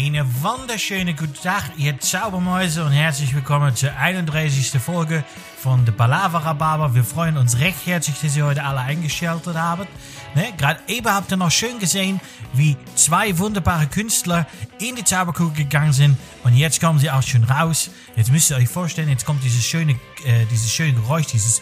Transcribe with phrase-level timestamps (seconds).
[0.00, 4.80] Eine wunderschöne guten Tag, ihr Zaubermäuse und herzlich willkommen zur 31.
[4.80, 5.24] Folge
[5.60, 6.94] von The Palavra Barber.
[6.94, 9.88] Wir freuen uns recht herzlich, dass ihr heute alle eingeschaltet habt.
[10.36, 10.52] Ne?
[10.56, 12.20] Gerade eben habt ihr noch schön gesehen,
[12.52, 14.46] wie zwei wunderbare Künstler
[14.78, 17.90] in die Zauberkugel gegangen sind und jetzt kommen sie auch schon raus.
[18.14, 21.60] Jetzt müsst ihr euch vorstellen, jetzt kommt dieses schöne, äh, dieses schöne Geräusch, dieses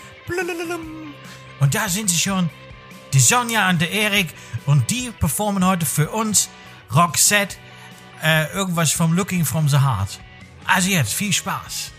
[1.59, 2.51] und da sind sie schon,
[3.15, 4.29] die Sonja und der Erik
[4.67, 6.51] und die performen heute für uns
[6.95, 7.57] Roxette
[8.23, 10.21] äh, irgendwas vom Looking from the Heart.
[10.67, 11.93] Also jetzt, viel Spaß.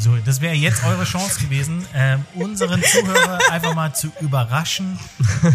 [0.00, 4.98] So, das wäre jetzt eure Chance gewesen, ähm, unseren Zuhörer einfach mal zu überraschen.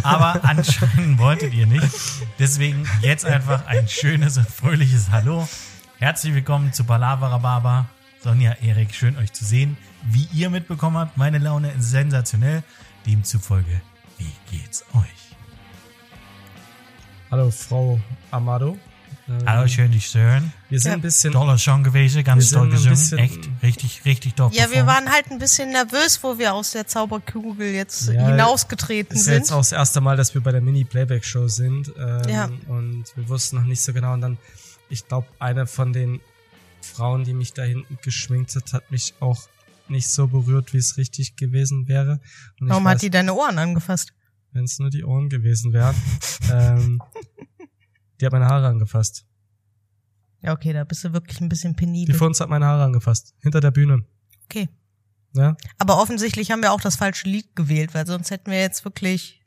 [0.04, 1.90] Aber anscheinend wolltet ihr nicht.
[2.38, 5.48] Deswegen jetzt einfach ein schönes und fröhliches Hallo.
[5.98, 7.88] Herzlich willkommen zu Palavra Baba.
[8.24, 9.78] Sonja, Erik, schön euch zu sehen.
[10.04, 12.64] Wie ihr mitbekommen habt, meine Laune ist sensationell.
[13.08, 13.82] Demzufolge,
[14.20, 15.25] wie geht's euch?
[17.32, 18.00] Hallo, Frau
[18.32, 18.78] Amado.
[19.28, 20.54] Ähm, Hallo, schön dich zu hören.
[20.70, 20.98] Wir sind Ja.
[20.98, 21.34] ein bisschen.
[21.34, 23.20] Toller Song gewesen, ganz Wir toll sind ein gesungen.
[23.30, 24.54] bisschen- Echt, richtig, richtig top.
[24.54, 29.16] Ja, wir waren halt ein bisschen nervös, wo wir aus der Zauberkugel jetzt Ja, hinausgetreten
[29.18, 29.56] ist ja jetzt sind.
[29.56, 31.92] auch das erste Mal, dass wir bei der Mini-Playback-Show sind.
[31.98, 32.50] Ähm, Ja.
[32.68, 34.14] Und wir wussten noch nicht so genau.
[34.14, 34.38] Und dann,
[34.90, 36.22] ich glaube, eine von den
[36.82, 39.42] Frauen, die mich da hinten geschminkt hat, hat mich auch
[39.88, 42.20] nicht so berührt, wie es richtig gewesen wäre.
[42.60, 44.14] Und Warum ich hat weiß, die deine Ohren angefasst?
[44.56, 45.96] Wenn es nur die Ohren gewesen wären.
[46.52, 47.02] ähm,
[48.20, 49.26] die hat meine Haare angefasst.
[50.42, 52.16] Ja, okay, da bist du wirklich ein bisschen Die penibel.
[52.16, 53.34] von uns hat meine Haare angefasst.
[53.40, 54.06] Hinter der Bühne.
[54.46, 54.70] Okay.
[55.34, 55.58] Ja?
[55.80, 59.42] Aber offensichtlich haben wir auch das falsche Lied gewählt, weil sonst hätten wir jetzt wirklich.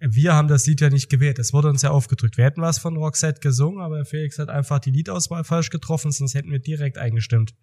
[0.00, 1.38] Wir haben das Lied ja nicht gewählt.
[1.38, 2.38] Es wurde uns ja aufgedrückt.
[2.38, 6.34] Wir hätten was von Roxette gesungen, aber Felix hat einfach die Liedauswahl falsch getroffen, sonst
[6.34, 7.54] hätten wir direkt eingestimmt.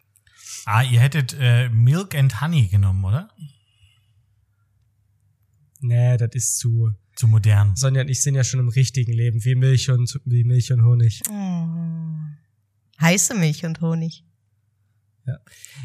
[0.65, 3.29] Ah, ihr hättet äh, Milk and Honey genommen, oder?
[5.79, 6.91] Nee, das ist zu.
[7.15, 7.75] Zu modern.
[7.75, 10.83] Sonja und ich sind ja schon im richtigen Leben, wie Milch und wie Milch und
[10.83, 11.21] Honig.
[11.29, 11.67] Oh,
[13.01, 14.23] heiße Milch und Honig.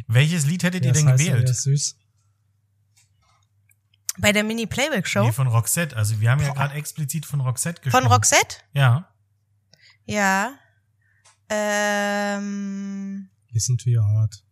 [0.06, 1.50] Welches Lied hättet ihr Wer denn wer gewählt?
[1.50, 1.96] ist süß.
[4.18, 5.96] Bei der Mini-Playback-Show Nee, von Roxette.
[5.96, 8.04] Also wir haben ja gerade explizit von Roxette gesprochen.
[8.04, 8.56] von Roxette?
[8.74, 9.08] Ja.
[10.04, 10.54] Ja.
[11.48, 14.44] Ähm, Listen to your heart.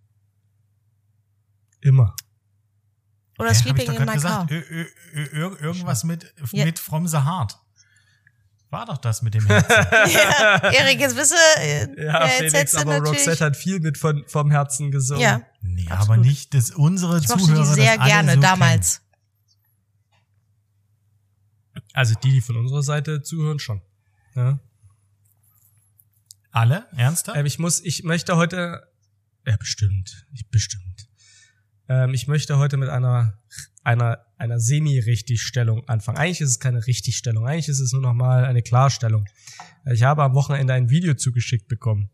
[1.82, 2.14] Immer.
[3.40, 4.50] Oder ich Sleeping doch in My gesagt.
[4.50, 4.60] Ö,
[5.14, 6.64] ir- irgendwas mit, Ja.
[6.64, 7.58] mit From the Heart.
[8.70, 9.68] War doch das mit dem Herzen.
[10.12, 13.80] ja, Erik, jetzt bist du, äh, Ja, jetzt Felix, du aber natürlich, Roxette hat viel
[13.80, 15.20] mit von, vom Herzen gesungen.
[15.22, 16.24] ja, Nee, aber Absolut.
[16.24, 19.00] nicht, dass unsere ich Zuhörer die sehr das alle gerne so damals.
[21.92, 23.82] Also die, die von unserer Seite zuhören, schon.
[24.36, 24.42] Ja.
[24.44, 24.60] Kennen.
[26.52, 26.86] Alle?
[26.96, 27.38] Ernsthaft?
[27.38, 28.88] Ähm, ich muss, ich möchte heute,
[29.46, 31.08] ja bestimmt, ich bestimmt.
[31.90, 33.34] Ähm, ich möchte heute mit einer
[33.82, 36.16] einer einer Semi-Richtigstellung anfangen.
[36.16, 39.26] Eigentlich ist es keine Richtigstellung, eigentlich ist es nur noch mal eine Klarstellung.
[39.92, 42.10] Ich habe am Wochenende ein Video zugeschickt bekommen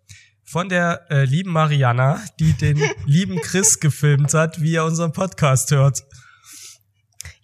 [0.47, 5.73] von der äh, lieben Mariana, die den lieben Chris gefilmt hat, wie er unseren Podcast
[5.73, 6.05] hört.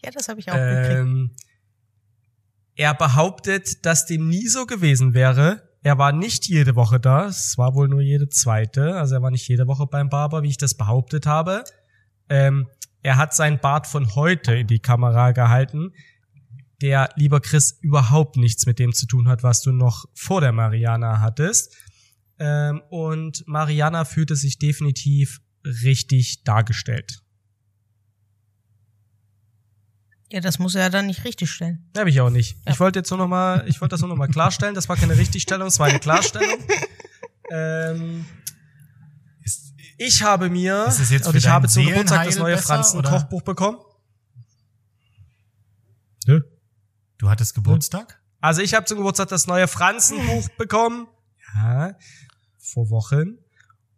[0.05, 1.01] Ja, das habe ich auch gekriegt.
[1.01, 1.35] Ähm,
[2.77, 5.69] er behauptet, dass dem nie so gewesen wäre.
[5.83, 7.27] Er war nicht jede Woche da.
[7.27, 8.95] Es war wohl nur jede zweite.
[8.95, 11.65] Also er war nicht jede Woche beim Barber, wie ich das behauptet habe.
[12.29, 12.69] Ähm,
[13.03, 15.93] er hat sein Bart von heute in die Kamera gehalten,
[16.81, 20.53] der, lieber Chris, überhaupt nichts mit dem zu tun hat, was du noch vor der
[20.53, 21.75] Mariana hattest.
[22.39, 27.23] Ähm, und Mariana fühlte sich definitiv richtig dargestellt.
[30.33, 31.91] Ja, das muss er ja dann nicht richtig stellen.
[31.97, 32.57] Habe ich auch nicht.
[32.65, 32.73] Ja.
[32.73, 34.75] Ich wollte jetzt nur noch mal, ich wollte das nur noch mal klarstellen.
[34.75, 36.59] Das war keine Richtigstellung, es war eine Klarstellung.
[37.53, 38.25] ähm,
[40.07, 42.99] ich habe mir Ist das jetzt und ich habe zum Geburtstag das neue besser, Franzen
[42.99, 43.11] oder?
[43.11, 43.79] Kochbuch bekommen.
[46.27, 46.41] Nö.
[47.19, 48.21] du hattest Geburtstag?
[48.41, 51.07] Also ich habe zum Geburtstag das neue Franzenbuch bekommen.
[51.55, 51.97] Ja,
[52.59, 53.39] vor Wochen.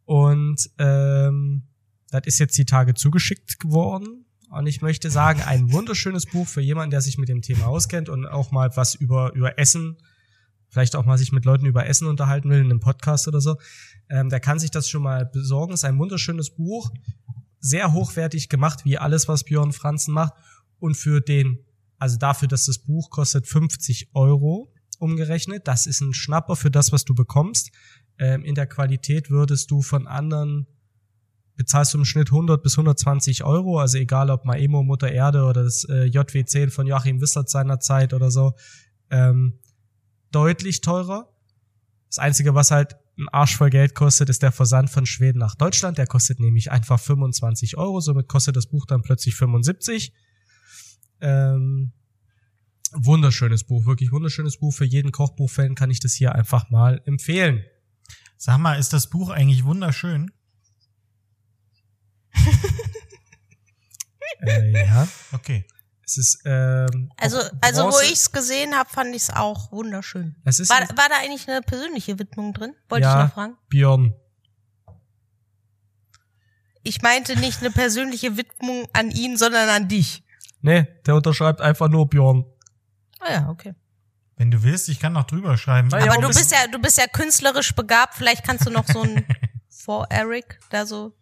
[0.04, 1.69] Und ähm,
[2.10, 4.26] das ist jetzt die Tage zugeschickt geworden.
[4.50, 8.09] Und ich möchte sagen, ein wunderschönes Buch für jemanden, der sich mit dem Thema auskennt
[8.09, 9.97] und auch mal was über, über Essen,
[10.74, 13.56] vielleicht auch mal sich mit Leuten über Essen unterhalten will in einem Podcast oder so.
[14.10, 15.72] Ähm, der kann sich das schon mal besorgen.
[15.72, 16.91] ist ein wunderschönes Buch.
[17.60, 20.34] Sehr hochwertig gemacht, wie alles, was Björn Franzen macht.
[20.80, 21.60] Und für den
[21.98, 25.68] also dafür, dass das Buch kostet 50 Euro umgerechnet.
[25.68, 27.70] Das ist ein Schnapper für das, was du bekommst.
[28.18, 30.66] Ähm, in der Qualität würdest du von anderen
[31.56, 35.62] bezahlst du im Schnitt 100 bis 120 Euro, also egal ob Maemo, Mutter Erde oder
[35.62, 38.54] das äh, JW10 von Joachim Wissert seiner Zeit oder so,
[39.10, 39.60] ähm,
[40.34, 41.28] deutlich teurer.
[42.09, 45.54] Das Einzige, was halt ein Arsch voll Geld kostet, ist der Versand von Schweden nach
[45.54, 45.98] Deutschland.
[45.98, 50.13] Der kostet nämlich einfach 25 Euro, somit kostet das Buch dann plötzlich 75.
[51.21, 51.92] Ähm,
[52.92, 54.75] wunderschönes Buch, wirklich wunderschönes Buch.
[54.75, 57.65] Für jeden Kochbuchfan kann ich das hier einfach mal empfehlen.
[58.37, 60.30] Sag mal, ist das Buch eigentlich wunderschön?
[64.47, 65.09] Äh, ja.
[65.33, 65.65] Okay.
[66.06, 70.36] Es ist ähm, Also, also wo Bronze- ich's gesehen habe, fand ich's auch wunderschön.
[70.45, 72.74] Es ist War, war da eigentlich eine persönliche Widmung drin?
[72.89, 73.56] Wollte ich ja, noch fragen.
[73.68, 74.15] Björn.
[76.83, 80.22] Ich meinte nicht eine persönliche Widmung an ihn, sondern an dich.
[80.60, 82.45] Nee, der unterschreibt einfach nur Björn.
[83.21, 83.74] Ah ja, okay.
[84.36, 85.89] Wenn du willst, ich kann noch drüber schreiben.
[85.91, 88.15] Ja, Aber du bist ja, du bist ja künstlerisch begabt.
[88.15, 89.24] Vielleicht kannst du noch so ein
[89.71, 91.15] vor Eric da so.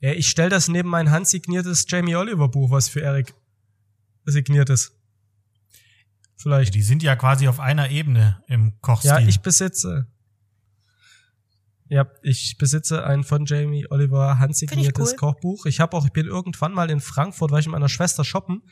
[0.00, 3.34] Ja, ich stell das neben mein handsigniertes Jamie Oliver Buch, was für Eric
[4.24, 4.92] signiert ist.
[6.36, 6.74] Vielleicht.
[6.74, 9.10] Die sind ja quasi auf einer Ebene im Kochstil.
[9.10, 10.08] Ja, ich besitze.
[11.88, 15.16] Ja, ich besitze ein von Jamie Oliver handsigniertes cool.
[15.16, 15.66] Kochbuch.
[15.66, 18.62] Ich habe auch, ich bin irgendwann mal in Frankfurt, war ich mit meiner Schwester shoppen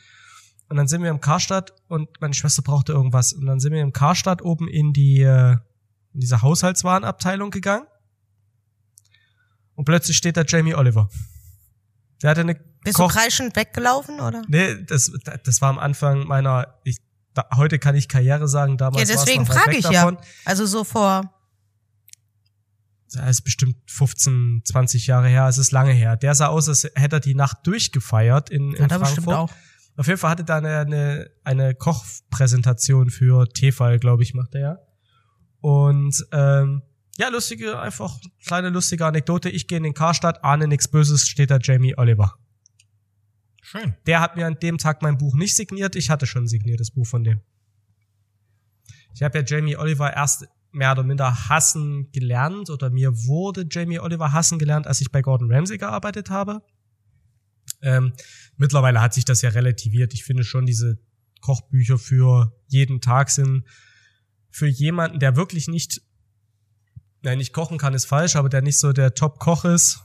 [0.69, 3.81] und dann sind wir im Karstadt und meine Schwester brauchte irgendwas und dann sind wir
[3.81, 5.57] im Karstadt oben in die äh,
[6.13, 7.85] in diese Haushaltswarenabteilung gegangen
[9.75, 11.09] und plötzlich steht da Jamie Oliver.
[12.21, 14.41] Der hatte eine Bist Koch du kreischend weggelaufen, oder?
[14.47, 15.11] Nee, das,
[15.43, 16.97] das war am Anfang meiner, ich,
[17.33, 20.15] da, heute kann ich Karriere sagen, damals Ja, war es deswegen frage ich davon.
[20.15, 20.21] ja.
[20.45, 21.31] Also so vor.
[23.13, 26.15] Das ist bestimmt 15, 20 Jahre her, es ist lange her.
[26.15, 29.35] Der sah aus, als hätte er die Nacht durchgefeiert in, in Hat er Frankfurt.
[29.35, 29.51] auch.
[29.97, 34.61] Auf jeden Fall hatte da eine, eine, eine Kochpräsentation für Tefal, glaube ich, macht er
[34.61, 34.77] ja.
[35.59, 36.81] Und ähm,
[37.17, 38.17] ja, lustige, einfach
[38.47, 39.49] kleine lustige Anekdote.
[39.49, 42.35] Ich gehe in den Karstadt, ahne nichts Böses, steht da Jamie Oliver.
[43.71, 43.95] Schön.
[44.05, 45.95] Der hat mir an dem Tag mein Buch nicht signiert.
[45.95, 47.39] Ich hatte schon ein signiertes Buch von dem.
[49.15, 53.99] Ich habe ja Jamie Oliver erst mehr oder minder hassen gelernt oder mir wurde Jamie
[53.99, 56.61] Oliver hassen gelernt, als ich bei Gordon Ramsay gearbeitet habe.
[57.81, 58.11] Ähm,
[58.57, 60.13] mittlerweile hat sich das ja relativiert.
[60.13, 60.99] Ich finde schon, diese
[61.39, 63.63] Kochbücher für jeden Tag sind
[64.49, 66.01] für jemanden, der wirklich nicht,
[67.21, 70.01] nein, nicht kochen kann, ist falsch, aber der nicht so der Top-Koch ist,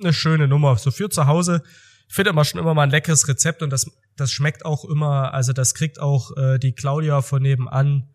[0.00, 0.76] eine schöne Nummer.
[0.78, 1.62] So für zu Hause
[2.08, 5.32] ich finde immer schon immer mal ein leckeres Rezept und das, das schmeckt auch immer,
[5.34, 8.08] also das kriegt auch äh, die Claudia von nebenan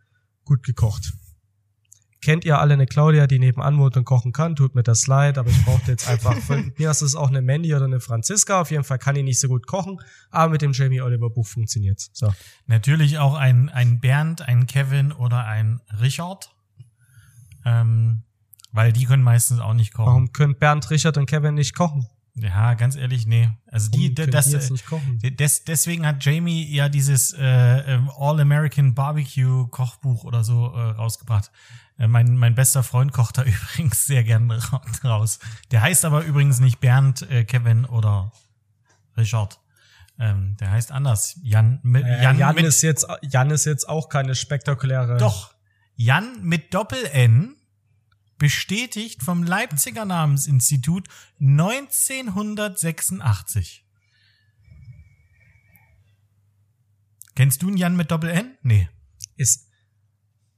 [0.46, 1.14] gut gekocht.
[2.22, 4.58] Kennt ihr alle eine Claudia, die nebenan wohnt und kochen kann?
[4.58, 7.42] Tut mir das leid, aber ich brauchte jetzt einfach, von mir ist es auch eine
[7.42, 8.60] Mandy oder eine Franziska.
[8.60, 10.00] Auf jeden Fall kann die nicht so gut kochen,
[10.30, 12.10] aber mit dem Jamie Oliver Buch funktioniert's.
[12.12, 12.34] So.
[12.66, 16.52] Natürlich auch ein, ein Bernd, ein Kevin oder ein Richard.
[17.64, 18.24] Ähm,
[18.72, 20.08] weil die können meistens auch nicht kochen.
[20.08, 22.06] Warum können Bernd, Richard und Kevin nicht kochen?
[22.42, 23.50] Ja, ganz ehrlich, nee.
[23.68, 25.20] Also die, können das, die jetzt äh, nicht kochen?
[25.20, 31.52] des, deswegen hat Jamie ja dieses äh, ähm, All-American Barbecue Kochbuch oder so äh, rausgebracht.
[31.98, 35.40] Äh, mein, mein bester Freund kocht da übrigens sehr gern ra- raus.
[35.72, 38.32] Der heißt aber übrigens nicht Bernd, äh, Kevin oder
[39.18, 39.60] Richard.
[40.18, 41.40] Ähm, der heißt anders.
[41.44, 45.18] Jan mit Äh, Jan, Jan, mit, ist jetzt, Jan ist jetzt auch keine spektakuläre.
[45.18, 45.54] Doch.
[45.96, 47.56] Jan mit Doppel-N,
[48.40, 51.08] bestätigt vom Leipziger Namensinstitut
[51.40, 53.86] 1986.
[57.36, 58.58] Kennst du einen Jan mit Doppel-N?
[58.64, 58.90] Nee.
[59.36, 59.70] Ist,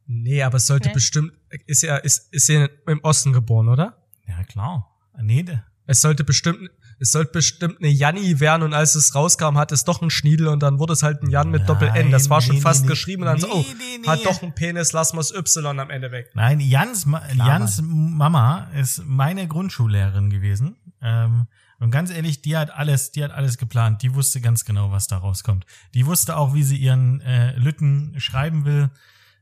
[0.05, 0.93] nee, aber es sollte Nee.
[0.95, 1.33] bestimmt,
[1.67, 4.07] ist ja, ist, ist ja im Osten geboren, oder?
[4.27, 4.87] Ja, klar.
[5.21, 6.69] Nee, de- Es sollte bestimmt,
[7.01, 10.47] es sollte bestimmt eine Janni werden und als es rauskam, hat es doch ein Schniedel
[10.47, 12.11] und dann wurde es halt ein Jan mit Nein, Doppel-N.
[12.11, 14.07] Das war schon nee, fast nee, geschrieben und dann so, nee, oh, nee, nee.
[14.07, 16.29] hat doch ein Penis, lass mal's Y am Ende weg.
[16.35, 20.75] Nein, Jans, Ma Jans Mama ist meine Grundschullehrerin gewesen.
[21.01, 21.47] Ähm,
[21.79, 24.03] und ganz ehrlich, die hat alles, die hat alles geplant.
[24.03, 25.65] Die wusste ganz genau, was da rauskommt.
[25.95, 28.91] Die wusste auch, wie sie ihren äh, Lütten schreiben will.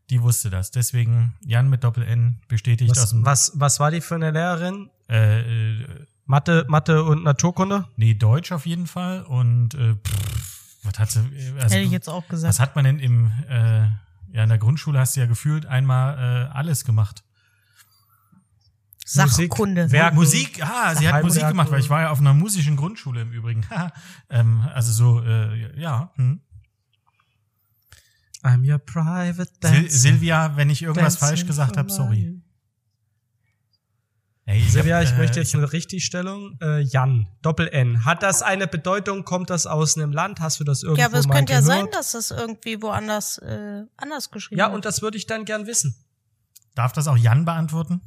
[0.10, 0.72] Die wusste das.
[0.72, 4.32] Deswegen Jan mit Doppel N bestätigt aus Was, dem was, was war die für eine
[4.32, 4.90] Lehrerin?
[5.10, 5.86] äh, äh,
[6.30, 7.88] Mathe, Mathe und Naturkunde?
[7.96, 9.24] nee Deutsch auf jeden Fall.
[9.24, 11.22] Und äh, pff, was hat sie?
[11.22, 12.50] äh, Also, Hätte ich jetzt auch gesagt.
[12.50, 13.80] was hat man denn im äh,
[14.32, 17.24] ja in der Grundschule hast du ja gefühlt einmal äh, alles gemacht.
[19.04, 19.82] Sachkunde.
[19.82, 21.24] Musik, Werken, Musik, ah, sie hat.
[21.24, 23.66] Musik gemacht, weil ich war ja auf einer musischen Grundschule im Übrigen.
[24.30, 26.12] ähm, also so, äh, ja.
[26.14, 26.42] Hm.
[28.44, 29.90] I'm your private Sil dancer.
[29.90, 32.40] Silvia, wenn ich irgendwas Dancing falsch gesagt habe, sorry.
[34.50, 36.58] Hey, ich Silvia, hab, ich äh, möchte jetzt ich eine Richtigstellung.
[36.60, 38.04] Äh, Jan, Doppel-N.
[38.04, 39.24] Hat das eine Bedeutung?
[39.24, 40.40] Kommt das aus einem Land?
[40.40, 41.78] Hast du das irgendwo ja, aber es mal könnte ja gehört?
[41.78, 44.74] sein, dass das irgendwie woanders äh, anders geschrieben Ja, wird.
[44.78, 45.94] und das würde ich dann gern wissen.
[46.74, 48.02] darf das auch Jan beantworten?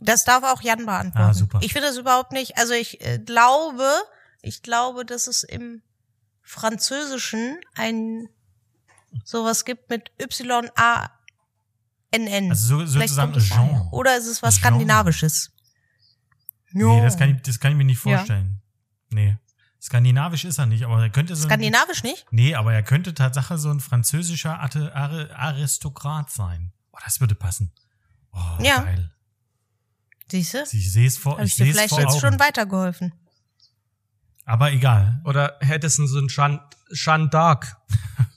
[0.00, 1.30] Das darf auch Jan beantworten.
[1.30, 1.60] Ah, super.
[1.62, 2.58] Ich finde das überhaupt nicht.
[2.58, 3.88] Also ich äh, glaube,
[4.42, 5.80] ich glaube, dass es im
[6.42, 8.28] Französischen ein
[9.24, 11.15] sowas gibt mit Y A
[12.10, 12.50] N N.
[12.50, 13.32] Also so, sozusagen.
[13.38, 13.88] Jean.
[13.90, 14.60] Oder ist es was Jean.
[14.72, 15.50] Skandinavisches?
[16.72, 18.18] Nee, das kann ich, das kann ich mir nicht Ja.
[18.18, 18.60] vorstellen.
[19.10, 19.36] Nee.
[19.80, 21.44] Skandinavisch ist er nicht, aber er könnte so.
[21.44, 22.26] ein- Skandinavisch nicht?
[22.30, 26.72] Nee, aber er könnte Tatsache so ein französischer Aristokrat sein.
[26.92, 27.72] Oh, das würde passen.
[28.32, 28.80] Oh, Ja.
[28.82, 29.12] geil.
[30.28, 30.62] Siehst du?
[30.72, 32.20] Ich sehe es vor, Habe ich ich dir vielleicht vor jetzt Augen.
[32.20, 33.12] schon weitergeholfen.
[34.44, 35.20] Aber egal.
[35.24, 36.60] Oder hättest du so ein Jeanne
[37.30, 37.76] d'Arc?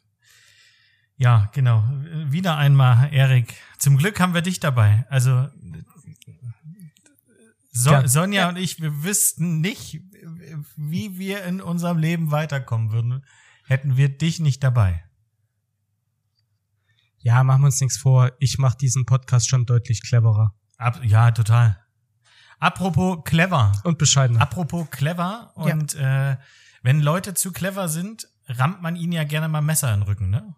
[1.19, 1.83] Ja, genau.
[2.29, 3.53] Wieder einmal, Erik.
[3.77, 5.05] Zum Glück haben wir dich dabei.
[5.09, 5.49] Also
[7.71, 8.07] so Ja.
[8.07, 10.01] Sonja und ich, wir wüssten nicht,
[10.77, 13.25] wie wir in unserem Leben weiterkommen würden,
[13.65, 15.03] hätten wir dich nicht dabei.
[17.17, 18.31] Ja, machen wir uns nichts vor.
[18.39, 20.55] Ich mache diesen Podcast schon deutlich cleverer.
[20.77, 21.77] Ab, ja, total.
[22.59, 23.73] Apropos clever.
[23.83, 24.41] Und bescheidener.
[24.41, 26.37] Apropos clever und äh,
[26.81, 30.29] wenn Leute zu clever sind, rammt man ihnen ja gerne mal Messer in den Rücken,
[30.29, 30.55] ne?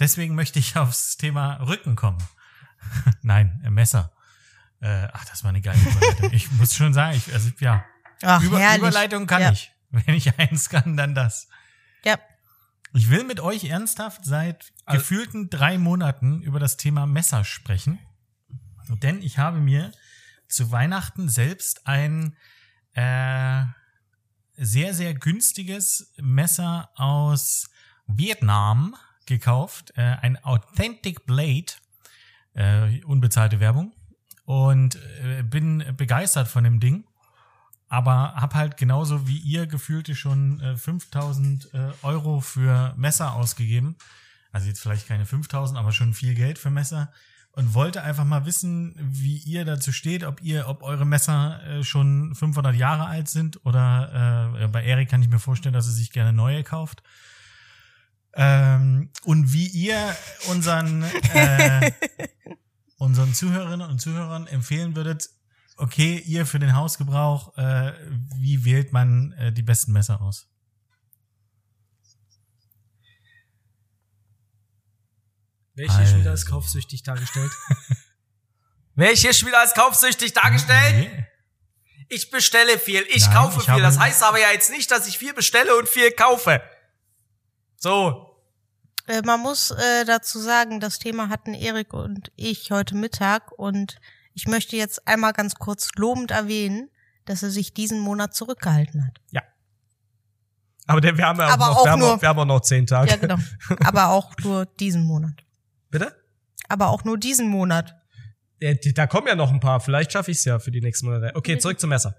[0.00, 2.18] Deswegen möchte ich aufs Thema Rücken kommen.
[3.22, 4.12] Nein, äh, Messer.
[4.80, 6.32] Äh, ach, das war eine geile Überleitung.
[6.32, 7.84] ich muss schon sagen, ich, also ja,
[8.22, 8.80] Ach, Über, herrlich.
[8.80, 9.52] Überleitung kann ja.
[9.52, 9.72] ich.
[9.90, 11.48] Wenn ich eins kann, dann das.
[12.04, 12.18] Ja.
[12.92, 17.98] Ich will mit euch ernsthaft seit Al- gefühlten drei Monaten über das Thema Messer sprechen.
[18.88, 19.92] Denn ich habe mir
[20.48, 22.36] zu Weihnachten selbst ein
[22.94, 23.64] äh,
[24.56, 27.70] sehr, sehr günstiges Messer aus
[28.06, 28.96] Vietnam
[29.30, 29.92] gekauft.
[29.96, 31.72] Äh, ein Authentic Blade.
[32.54, 33.92] Äh, unbezahlte Werbung.
[34.44, 37.04] Und äh, bin begeistert von dem Ding
[37.90, 43.96] aber hab halt genauso wie ihr gefühlte schon äh, 5000 äh, Euro für Messer ausgegeben.
[44.52, 47.12] Also jetzt vielleicht keine 5000, aber schon viel Geld für Messer.
[47.52, 51.82] Und wollte einfach mal wissen, wie ihr dazu steht, ob ihr, ob eure Messer äh,
[51.82, 55.92] schon 500 Jahre alt sind oder äh, bei Erik kann ich mir vorstellen, dass er
[55.92, 57.02] sich gerne neue kauft.
[58.34, 60.16] Ähm, und wie ihr
[60.48, 61.02] unseren
[61.34, 61.90] äh,
[63.00, 65.30] unseren Zuhörerinnen und Zuhörern empfehlen würdet,
[65.76, 67.92] okay, ihr für den Hausgebrauch, äh,
[68.36, 70.46] wie wählt man äh, die besten Messer aus?
[75.74, 76.52] Welche ist wieder als Also.
[76.56, 77.50] kaufsüchtig dargestellt?
[78.94, 81.10] Welche ist wieder als kaufsüchtig dargestellt?
[81.10, 81.26] Nee.
[82.10, 83.80] Ich bestelle viel, ich Nein, kaufe ich viel.
[83.80, 86.60] Das heißt aber ja jetzt nicht, dass ich viel bestelle und viel kaufe.
[87.80, 88.26] So.
[89.08, 93.96] Äh, man muss äh, dazu sagen, das Thema hatten Erik und ich heute Mittag und
[94.34, 96.90] ich möchte jetzt einmal ganz kurz lobend erwähnen,
[97.24, 99.18] dass er sich diesen Monat zurückgehalten hat.
[100.86, 102.38] Aber der, wir haben ja auch, Aber noch, auch wir haben nur- noch, wir haben
[102.40, 103.10] auch noch zehn Tage.
[103.10, 103.36] Ja, genau.
[103.84, 105.44] Aber auch nur diesen Monat.
[105.90, 106.14] Bitte?
[106.68, 107.94] Aber auch nur diesen Monat.
[108.60, 109.80] Ja, da kommen ja noch ein paar.
[109.80, 111.34] Vielleicht schaffe ich es ja für die nächsten Monate.
[111.36, 112.16] Okay, zurück zum Messer.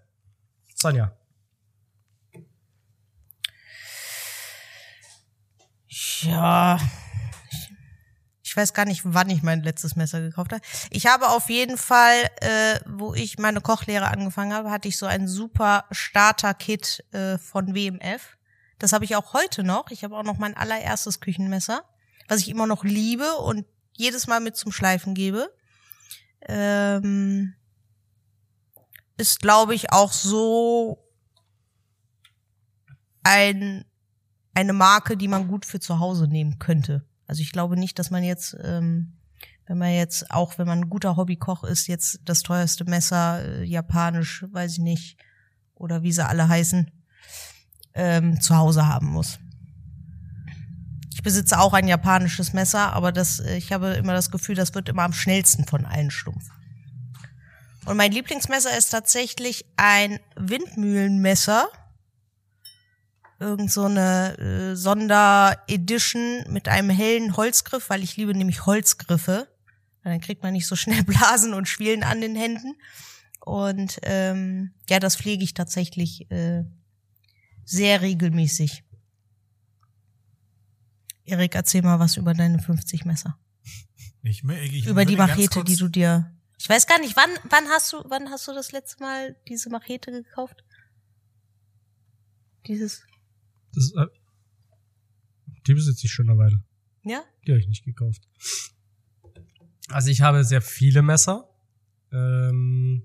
[0.75, 1.11] Sonja.
[5.91, 6.79] Ja.
[8.43, 10.63] Ich, weiß gar nicht, wann ich mein letztes Messer gekauft habe.
[10.89, 15.05] Ich habe auf jeden Fall, äh, wo ich meine Kochlehre angefangen habe, hatte ich so
[15.05, 18.37] ein super Starter-Kit äh, von WMF.
[18.79, 19.91] Das habe ich auch heute noch.
[19.91, 21.83] Ich habe auch noch mein allererstes Küchenmesser,
[22.27, 25.53] was ich immer noch liebe und jedes Mal mit zum Schleifen gebe.
[26.47, 27.53] Ähm,
[29.17, 30.97] ist, glaube ich, auch so
[33.23, 33.85] ein
[34.53, 37.05] eine Marke, die man gut für zu Hause nehmen könnte.
[37.27, 39.13] Also ich glaube nicht, dass man jetzt, ähm,
[39.65, 43.63] wenn man jetzt, auch wenn man ein guter Hobbykoch ist, jetzt das teuerste Messer, äh,
[43.63, 45.17] japanisch, weiß ich nicht,
[45.75, 46.91] oder wie sie alle heißen,
[47.93, 49.39] ähm, zu Hause haben muss.
[51.13, 54.73] Ich besitze auch ein japanisches Messer, aber das, äh, ich habe immer das Gefühl, das
[54.73, 56.49] wird immer am schnellsten von allen stumpf.
[57.85, 61.67] Und mein Lieblingsmesser ist tatsächlich ein Windmühlenmesser
[63.41, 69.47] irgend so eine äh, Sonderedition mit einem hellen Holzgriff, weil ich liebe nämlich Holzgriffe.
[70.03, 72.75] Dann kriegt man nicht so schnell Blasen und Schwielen an den Händen.
[73.39, 76.63] Und ähm, ja, das pflege ich tatsächlich äh,
[77.65, 78.83] sehr regelmäßig.
[81.25, 83.37] Erik, erzähl mal was über deine 50 Messer.
[84.23, 86.31] Ich, ich über die Machete, die du dir.
[86.59, 89.69] Ich weiß gar nicht, wann, wann hast du, wann hast du das letzte Mal diese
[89.71, 90.63] Machete gekauft?
[92.67, 93.03] Dieses,
[93.73, 94.07] Das, äh,
[95.67, 96.63] die besitze ich schon eine Weile.
[97.03, 97.23] ja?
[97.45, 98.27] Die habe ich nicht gekauft.
[99.89, 101.49] Also ich habe sehr viele Messer.
[102.11, 103.03] Ähm,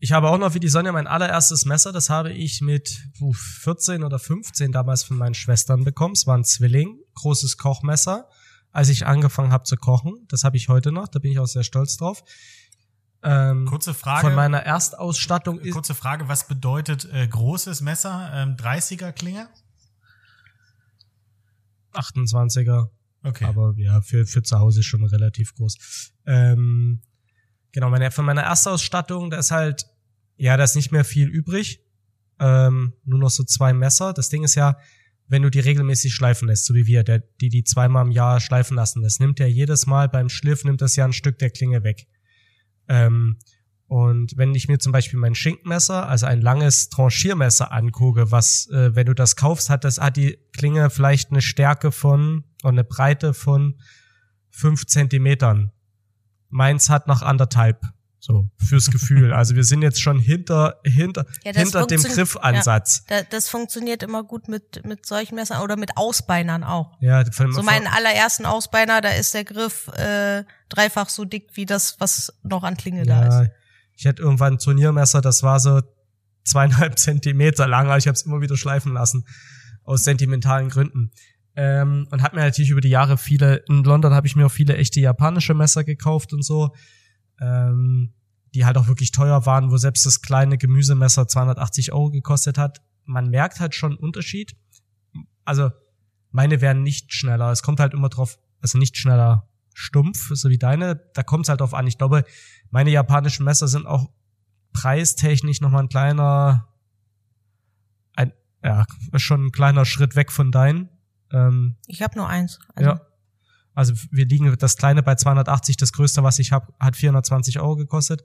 [0.00, 1.92] ich habe auch noch wie die Sonja mein allererstes Messer.
[1.92, 6.14] Das habe ich mit puh, 14 oder 15 damals von meinen Schwestern bekommen.
[6.14, 8.28] Es war ein Zwilling, großes Kochmesser,
[8.70, 10.26] als ich angefangen habe zu kochen.
[10.28, 11.08] Das habe ich heute noch.
[11.08, 12.22] Da bin ich auch sehr stolz drauf.
[13.22, 14.26] Ähm, Kurze Frage.
[14.26, 18.30] von meiner Erstausstattung ist Kurze Frage, was bedeutet äh, großes Messer?
[18.32, 19.48] Ähm, 30er Klinge?
[21.94, 22.90] 28er.
[23.24, 23.44] Okay.
[23.44, 26.12] Aber ja, für, für zu Hause schon relativ groß.
[26.26, 27.02] Ähm,
[27.72, 29.86] genau, meine, von meiner Erstausstattung, da ist halt,
[30.36, 31.80] ja, da ist nicht mehr viel übrig.
[32.40, 34.12] ähm, nur noch so zwei Messer.
[34.12, 34.78] Das Ding ist ja,
[35.26, 38.38] wenn du die regelmäßig schleifen lässt, so wie wir, der, die die zweimal im Jahr
[38.38, 41.50] schleifen lassen, das nimmt ja jedes Mal beim Schliff, nimmt das ja ein Stück der
[41.50, 42.06] Klinge weg.
[42.88, 43.38] Ähm,
[43.88, 48.94] und wenn ich mir zum Beispiel mein Schinkenmesser, also ein langes Tranchiermesser angucke, was, äh,
[48.94, 52.84] wenn du das kaufst, hat das, hat die Klinge vielleicht eine Stärke von, oder eine
[52.84, 53.80] Breite von
[54.50, 55.72] fünf Zentimetern.
[56.50, 57.82] Meins hat noch anderthalb.
[58.28, 59.32] So, fürs Gefühl.
[59.32, 63.04] Also wir sind jetzt schon hinter, hinter, Ja, hinter dem Griffansatz.
[63.06, 66.98] Da, das funktioniert immer gut mit, mit solchen Messern oder mit Ausbeinern auch.
[67.00, 71.64] Ja, von, So meinen allerersten Ausbeiner, da ist der Griff äh, dreifach so dick wie
[71.64, 73.50] das, was noch an Klinge da ja, ist.
[73.94, 75.80] ich hatte irgendwann ein Turniermesser, das war so
[76.44, 79.24] zweieinhalb Zentimeter lang, aber ich habe es immer wieder schleifen lassen.
[79.84, 81.12] Aus sentimentalen Gründen.
[81.56, 84.52] Ähm, und habe mir natürlich über die Jahre viele, in London habe ich mir auch
[84.52, 86.74] viele echte japanische Messer gekauft und so,
[87.40, 88.12] ähm,
[88.54, 92.82] die halt auch wirklich teuer waren, wo selbst das kleine Gemüsemesser 280 Euro gekostet hat.
[93.04, 94.56] Man merkt halt schon einen Unterschied.
[95.44, 95.70] Also
[96.30, 97.50] meine wären nicht schneller.
[97.50, 100.96] Es kommt halt immer drauf, also nicht schneller stumpf, so wie deine.
[101.14, 101.86] Da kommt es halt drauf an.
[101.86, 102.24] Ich glaube,
[102.70, 104.10] meine japanischen Messer sind auch
[104.72, 106.68] preistechnisch nochmal ein kleiner,
[108.14, 108.86] ein, ja,
[109.16, 110.88] schon ein kleiner Schritt weg von deinen.
[111.32, 112.58] Ähm, Ich habe nur eins.
[112.74, 113.00] Also, ja.
[113.78, 117.76] Also wir liegen das kleine bei 280, das größte, was ich habe, hat 420 Euro
[117.76, 118.24] gekostet.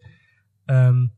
[0.67, 1.11] Ähm,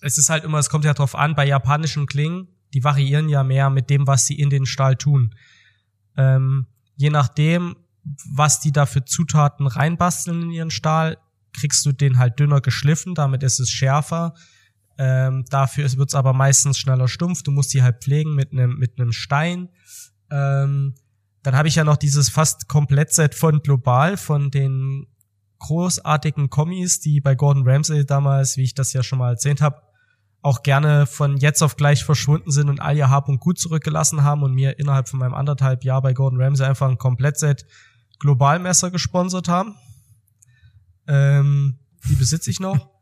[0.00, 3.42] es ist halt immer, es kommt ja drauf an, bei japanischen Klingen, die variieren ja
[3.42, 5.34] mehr mit dem, was sie in den Stahl tun.
[6.16, 7.74] Ähm, je nachdem,
[8.36, 11.18] was die da für Zutaten reinbasteln in ihren Stahl,
[11.52, 14.34] kriegst du den halt dünner geschliffen, damit ist es schärfer.
[14.96, 17.42] Ähm, dafür wird es aber meistens schneller stumpf.
[17.42, 19.70] Du musst die halt pflegen mit einem mit einem Stein.
[20.30, 20.94] Ähm,
[21.42, 25.06] dann habe ich ja noch dieses fast Komplettset von Global, von den
[25.58, 29.82] großartigen Kommis, die bei Gordon Ramsay damals, wie ich das ja schon mal erzählt habe,
[30.40, 34.22] auch gerne von jetzt auf gleich verschwunden sind und all ihr Hab und Gut zurückgelassen
[34.22, 37.66] haben und mir innerhalb von meinem anderthalb Jahr bei Gordon Ramsay einfach ein Komplettset
[38.20, 39.74] Globalmesser gesponsert haben.
[41.06, 42.88] Ähm, die besitze ich noch.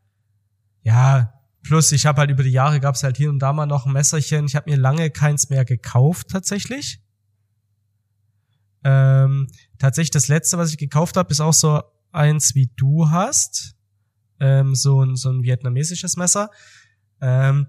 [0.83, 1.33] Ja,
[1.63, 3.85] plus ich habe halt über die Jahre gab es halt hier und da mal noch
[3.85, 4.45] ein Messerchen.
[4.45, 7.01] Ich habe mir lange keins mehr gekauft tatsächlich.
[8.83, 9.47] Ähm,
[9.79, 13.75] tatsächlich das letzte, was ich gekauft habe, ist auch so eins wie du hast.
[14.39, 16.49] Ähm, so, ein, so ein vietnamesisches Messer.
[17.21, 17.67] Ähm,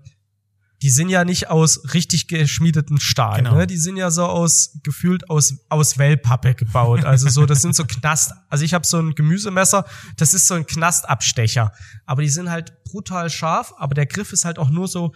[0.82, 3.56] die sind ja nicht aus richtig geschmiedeten Stahl, Genau.
[3.56, 3.66] ne?
[3.66, 7.04] Die sind ja so aus gefühlt aus aus Wellpappe gebaut.
[7.04, 8.32] Also so, das sind so Knast.
[8.48, 9.84] Also ich habe so ein Gemüsemesser,
[10.18, 11.72] das ist so ein Knastabstecher,
[12.06, 15.12] aber die sind halt brutal scharf, aber der Griff ist halt auch nur so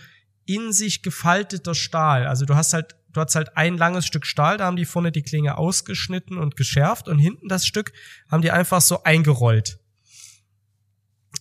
[0.47, 2.27] in sich gefalteter Stahl.
[2.27, 5.13] Also du hast halt du hast halt ein langes Stück Stahl, da haben die vorne
[5.13, 7.93] die Klinge ausgeschnitten und geschärft und hinten das Stück
[8.31, 9.79] haben die einfach so eingerollt.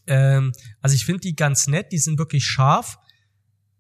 [0.08, 2.98] Ähm, also ich finde die ganz nett, die sind wirklich scharf.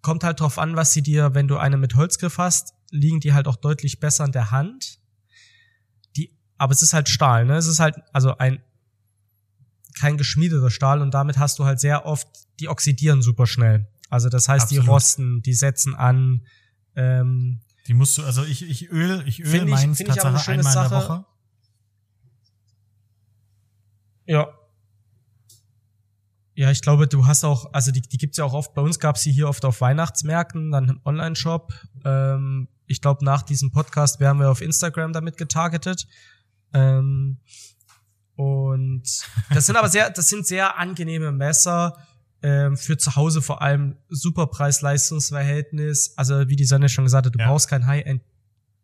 [0.02, 3.34] Kommt halt drauf an, was sie dir, wenn du eine mit Holzgriff hast, liegen die
[3.34, 5.00] halt auch deutlich besser in der Hand.
[6.16, 7.56] Die, aber es ist halt Stahl, ne?
[7.56, 8.64] Es ist halt, also ein,
[10.00, 12.28] kein geschmiedeter Stahl und damit hast du halt sehr oft,
[12.60, 13.88] die oxidieren super schnell.
[14.10, 14.96] Also das heißt, die Absolut.
[14.96, 16.46] rosten, die setzen an,
[16.96, 20.74] ähm, Die musst du, also ich, ich öl, ich öl meins ich Tatsache schöne einmal
[20.74, 21.10] in der Sache.
[21.10, 21.26] Woche.
[24.26, 24.48] Ja.
[26.54, 29.00] Ja, ich glaube, du hast auch, also die, die gibt's ja auch oft, bei uns
[29.00, 31.74] gab's sie hier oft auf Weihnachtsmärkten, dann im Online-Shop.
[32.06, 36.08] Ähm, ich glaube, nach diesem Podcast werden wir auf Instagram damit getargetet.
[36.74, 37.40] Ähm,
[38.36, 39.04] und
[39.50, 41.98] das sind aber sehr, das sind sehr angenehme Messer.
[42.44, 46.14] Ähm, für zu Hause vor allem super Preis-Leistungs-Verhältnis.
[46.18, 47.48] Also wie die Sonne schon gesagt hat, du Ja.
[47.48, 48.24] brauchst kein High-End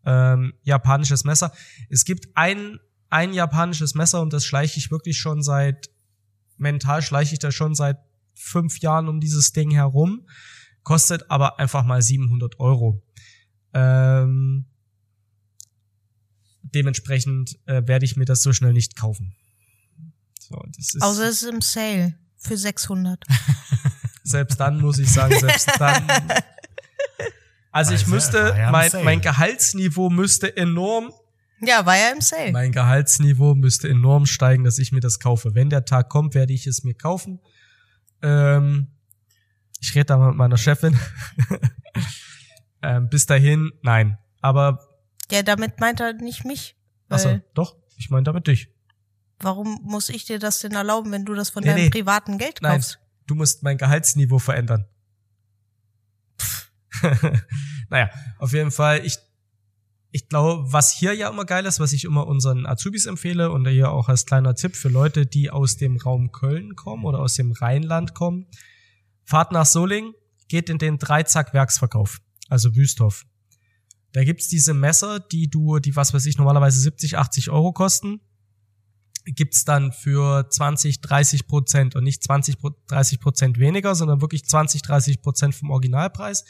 [0.06, 1.52] ähm, japanisches Messer.
[1.90, 5.90] Es gibt ein, ein japanisches Messer und das schleiche ich wirklich schon seit,
[6.58, 7.98] mental schleiche ich da schon seit
[8.36, 10.28] fünf Jahren um dieses Ding herum.
[10.84, 13.04] Kostet aber einfach mal 700 Euro.
[13.74, 14.66] Ähm,
[16.62, 19.36] dementsprechend äh, werde ich mir das so schnell nicht kaufen.
[20.40, 23.24] So, das ist, Außer es ist im Sale für 600.
[24.24, 26.08] selbst dann muss ich sagen, selbst dann.
[27.72, 31.12] Also ich müsste, mein, mein Gehaltsniveau müsste enorm
[31.60, 32.52] Ja, war ja im Sale.
[32.52, 35.54] Mein Gehaltsniveau müsste enorm steigen, dass ich mir das kaufe.
[35.54, 37.40] Wenn der Tag kommt, werde ich es mir kaufen.
[38.22, 38.88] Ähm,
[39.80, 41.00] ich rede da mal mit meiner Chefin.
[42.82, 44.18] ähm, bis dahin, nein.
[44.42, 44.80] Aber,
[45.32, 46.76] Ja, damit meint er nicht mich.
[47.10, 48.70] Achso, doch, ich meine damit dich.
[49.40, 51.90] Warum muss ich dir das denn erlauben, wenn du das von Nee, deinem nee.
[51.90, 53.00] privaten Geld Nein, kaufst?
[53.28, 54.86] du musst mein Gehaltsniveau verändern.
[57.90, 59.18] naja, auf jeden Fall, ich,
[60.12, 63.68] ich glaube, was hier ja immer geil ist, was ich immer unseren Azubis empfehle und
[63.68, 67.36] hier auch als kleiner Tipp für Leute, die aus dem Raum Köln kommen oder aus
[67.36, 68.48] dem Rheinland kommen,
[69.24, 70.14] fahrt nach Solingen,
[70.48, 72.20] geht in den Dreizack-Werksverkauf,
[72.50, 73.26] also Wüsthof.
[74.14, 78.22] Da gibt's diese Messer, die du, die was weiß ich, normalerweise 70, 80 Euro kosten,
[79.36, 84.82] gibt's dann für 20, 30 Prozent und nicht 20, 30 Prozent weniger, sondern wirklich 20,
[84.82, 86.46] 30 Prozent vom Originalpreis.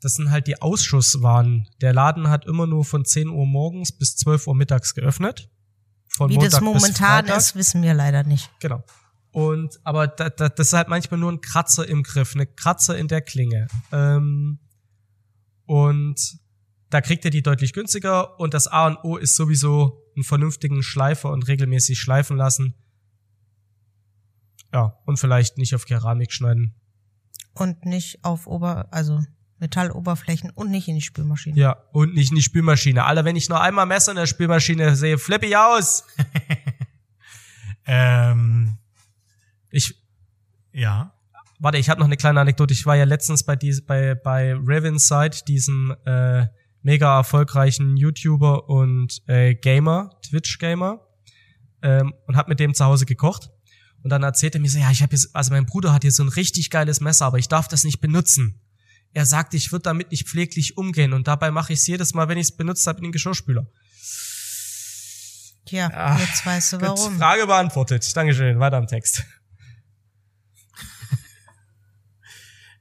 [0.00, 1.68] Das sind halt die Ausschusswaren.
[1.80, 5.50] Der Laden hat immer nur von 10 Uhr morgens bis 12 Uhr mittags geöffnet.
[6.08, 7.36] Von Wie Montag das bis momentan Freitag.
[7.38, 8.50] ist, wissen wir leider nicht.
[8.60, 8.82] Genau.
[9.30, 12.96] Und aber da, da, das ist halt manchmal nur ein Kratzer im Griff, eine Kratzer
[12.96, 13.68] in der Klinge.
[13.92, 14.58] Ähm,
[15.66, 16.38] und
[16.90, 20.82] da kriegt ihr die deutlich günstiger und das A und O ist sowieso einen vernünftigen
[20.82, 22.74] Schleifer und regelmäßig schleifen lassen.
[24.72, 26.74] Ja, und vielleicht nicht auf Keramik schneiden.
[27.54, 29.20] Und nicht auf Ober, also
[29.58, 31.58] Metalloberflächen und nicht in die Spülmaschine.
[31.58, 33.04] Ja, und nicht in die Spülmaschine.
[33.04, 36.04] Alter, wenn ich noch einmal Messer in der Spülmaschine sehe, flippe ich aus.
[37.90, 38.76] Ähm,
[39.70, 39.94] Ich,
[40.72, 41.14] ja.
[41.58, 42.74] warte, ich habe noch eine kleine Anekdote.
[42.74, 46.46] Ich war ja letztens bei dies, bei bei Ravinside, diesem äh,
[46.88, 51.06] mega erfolgreichen YouTuber und äh, Gamer, Twitch Gamer,
[51.82, 53.50] ähm, und habe mit dem zu Hause gekocht.
[54.02, 56.12] Und dann erzählte er mir so, ja, ich habe jetzt, also mein Bruder hat hier
[56.12, 58.62] so ein richtig geiles Messer, aber ich darf das nicht benutzen.
[59.12, 62.28] Er sagt, ich würde damit nicht pfleglich umgehen und dabei mache ich es jedes Mal,
[62.28, 63.66] wenn ich es benutzt habe, in den Geschirrspüler.
[65.66, 67.18] Tja, Ah, jetzt weißt du Gut, warum.
[67.18, 68.16] Frage beantwortet.
[68.16, 68.58] Dankeschön.
[68.60, 69.24] Weiter am Text.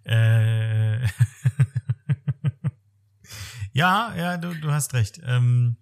[0.09, 1.05] Äh,
[3.77, 5.21] ja, ja, du, du hast recht.
[5.23, 5.77] Ähm,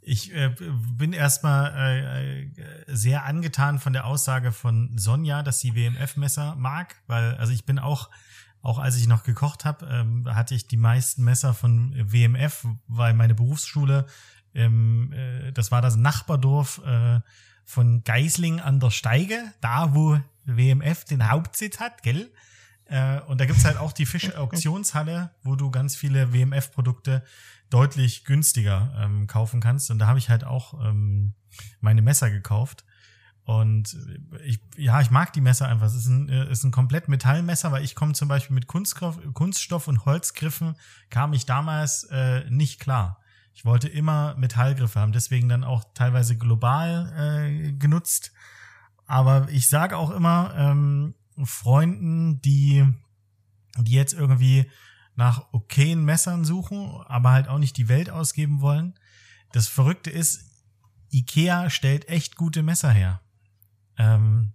[0.00, 0.54] ich äh,
[0.96, 2.50] bin erstmal äh, äh,
[2.86, 7.80] sehr angetan von der Aussage von Sonja, dass sie WMF-Messer mag, weil also ich bin
[7.80, 8.08] auch
[8.60, 13.14] auch als ich noch gekocht habe, ähm, hatte ich die meisten Messer von WMF, weil
[13.14, 14.06] meine Berufsschule,
[14.54, 17.20] ähm, äh, das war das Nachbardorf äh,
[17.64, 22.30] von Geisling an der Steige, da wo WMF den Hauptsitz hat, gell?
[22.88, 27.22] Äh, und da gibt's halt auch die Fische-Auktionshalle, wo du ganz viele WMF-Produkte
[27.70, 29.90] deutlich günstiger ähm, kaufen kannst.
[29.90, 31.34] Und da habe ich halt auch ähm,
[31.80, 32.84] meine Messer gekauft.
[33.44, 33.96] Und
[34.44, 35.86] ich, ja, ich mag die Messer einfach.
[35.86, 39.18] Es ist ein, äh, ist ein komplett Metallmesser, weil ich komme zum Beispiel mit Kunststoff,
[39.32, 40.76] Kunststoff und Holzgriffen
[41.10, 43.20] kam ich damals äh, nicht klar.
[43.54, 48.32] Ich wollte immer Metallgriffe haben, deswegen dann auch teilweise global äh, genutzt.
[49.06, 51.14] Aber ich sage auch immer ähm,
[51.46, 52.86] Freunden, die,
[53.78, 54.70] die jetzt irgendwie
[55.14, 58.94] nach okayen Messern suchen, aber halt auch nicht die Welt ausgeben wollen.
[59.52, 60.48] Das Verrückte ist,
[61.10, 63.20] Ikea stellt echt gute Messer her.
[63.96, 64.52] Ähm,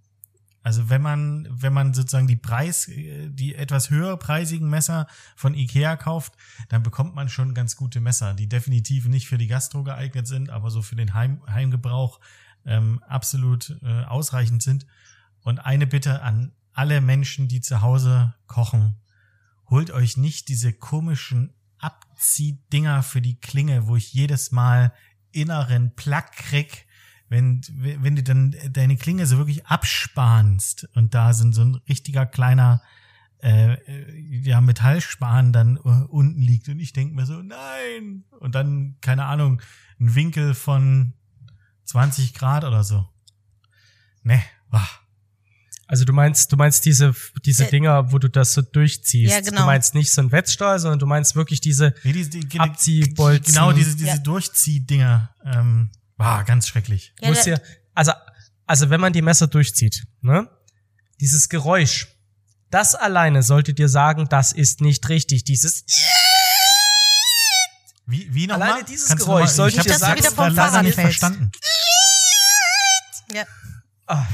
[0.64, 6.34] also wenn man, wenn man sozusagen die Preis, die etwas höherpreisigen Messer von Ikea kauft,
[6.70, 10.50] dann bekommt man schon ganz gute Messer, die definitiv nicht für die Gastro geeignet sind,
[10.50, 12.22] aber so für den Heim, Heimgebrauch
[12.66, 14.86] ähm, absolut äh, ausreichend sind.
[15.42, 18.96] Und eine Bitte an alle Menschen, die zu Hause kochen,
[19.70, 24.94] holt euch nicht diese komischen Abziehdinger für die Klinge, wo ich jedes Mal
[25.32, 26.86] inneren Plack krieg,
[27.30, 32.26] wenn, wenn du dann deine Klinge so wirklich abspanst und da sind so ein richtiger
[32.26, 32.82] kleiner
[33.44, 33.78] äh,
[34.42, 38.24] ja, Metallspan dann unten liegt und ich denk mir so, nein!
[38.40, 39.62] Und dann, keine Ahnung,
[40.00, 41.14] ein Winkel von
[41.84, 43.08] 20 Grad oder so.
[44.24, 44.88] Ne, wah.
[45.94, 47.14] Also du meinst, du meinst diese,
[47.46, 49.32] diese Äh, Dinger, wo du das so durchziehst.
[49.32, 49.60] Ja, genau.
[49.62, 53.54] Du meinst nicht so ein Wetzstahl, sondern du meinst wirklich diese, Nee, diese, die, Abziehbolzen.
[53.54, 54.18] Genau, diese, diese Ja.
[54.18, 55.36] Durchziehdinger.
[55.46, 57.14] Ähm, war ganz schrecklich.
[57.22, 57.60] Ja, muss ja,
[57.94, 58.12] also,
[58.66, 60.50] also wenn man die Messer durchzieht, ne?
[61.22, 62.08] Dieses Geräusch,
[62.72, 65.44] das alleine sollte dir sagen, das ist nicht richtig.
[65.44, 65.86] Dieses,
[68.08, 68.72] Wie, wie nochmal?
[68.72, 70.70] Alleine dieses Geräusch sollte ich hab dir das sagen, jetzt dass du wieder vom leider
[70.72, 71.52] Fahrrad nicht verstanden.
[73.32, 73.44] Ja.
[74.08, 74.26] Ah,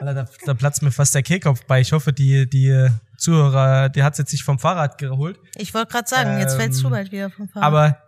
[0.00, 1.80] da, da platzt mir fast der Kehlkopf bei.
[1.80, 5.38] Ich hoffe, die, die Zuhörer, die hat jetzt sich vom Fahrrad geholt.
[5.56, 7.66] Ich wollte gerade sagen, jetzt Ähm, fällst du bald wieder vom Fahrrad.
[7.66, 8.02] Aber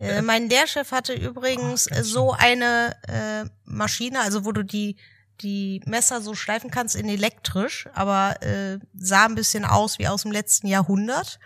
[0.00, 4.96] Äh, mein Lehrchef hatte übrigens äh, so eine äh, Maschine, also wo du die
[5.40, 10.22] die Messer so schleifen kannst in elektrisch, aber äh, sah ein bisschen aus wie aus
[10.22, 11.38] dem letzten Jahrhundert.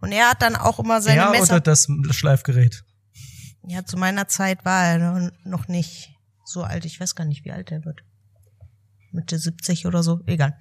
[0.00, 1.54] Und er hat dann auch immer seine er Messer.
[1.54, 2.84] oder das Schleifgerät?
[3.66, 6.10] Ja, zu meiner Zeit war er noch nicht
[6.44, 6.84] so alt.
[6.84, 8.02] Ich weiß gar nicht, wie alt er wird.
[9.16, 10.56] Mitte 70 oder so, egal.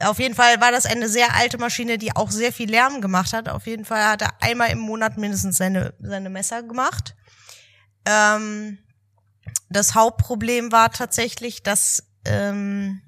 [0.00, 3.32] Auf jeden Fall war das eine sehr alte Maschine, die auch sehr viel Lärm gemacht
[3.32, 3.48] hat.
[3.48, 7.14] Auf jeden Fall hat er einmal im Monat mindestens seine, seine Messer gemacht.
[8.04, 8.78] Ähm,
[9.70, 13.00] das Hauptproblem war tatsächlich, dass ähm,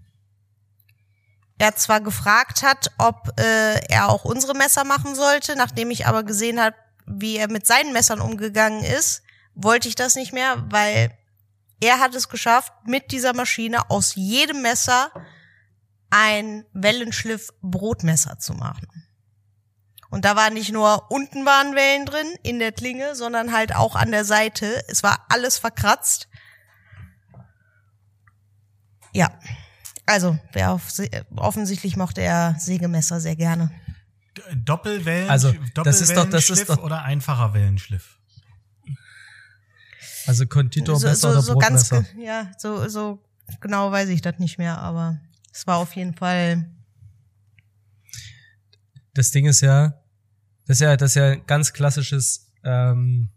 [1.58, 6.22] er zwar gefragt hat, ob äh, er auch unsere Messer machen sollte, nachdem ich aber
[6.22, 6.76] gesehen habe,
[7.06, 9.22] wie er mit seinen Messern umgegangen ist,
[9.54, 11.16] wollte ich das nicht mehr, weil
[11.80, 15.10] er hat es geschafft, mit dieser Maschine aus jedem Messer
[16.10, 18.88] ein Wellenschliff Brotmesser zu machen.
[20.10, 23.96] Und da war nicht nur unten waren Wellen drin in der Klinge, sondern halt auch
[23.96, 24.84] an der Seite.
[24.88, 26.28] Es war alles verkratzt.
[29.12, 29.30] Ja.
[30.06, 30.88] Also, wer auf,
[31.36, 33.70] offensichtlich mochte er Sägemesser sehr gerne.
[34.54, 38.13] Doppelwellen, Also, das ist doch- das ist Doppelwellenschliff doch- oder einfacher Wellenschliff?
[40.26, 43.22] Also Konditormesser so, so, oder so ganz, ja, so, so
[43.60, 45.20] genau weiß ich das nicht mehr, aber
[45.52, 46.70] es war auf jeden Fall,
[49.12, 50.00] das Ding ist ja,
[50.66, 53.28] das ist ja, das ist ja ein ganz klassisches ähm,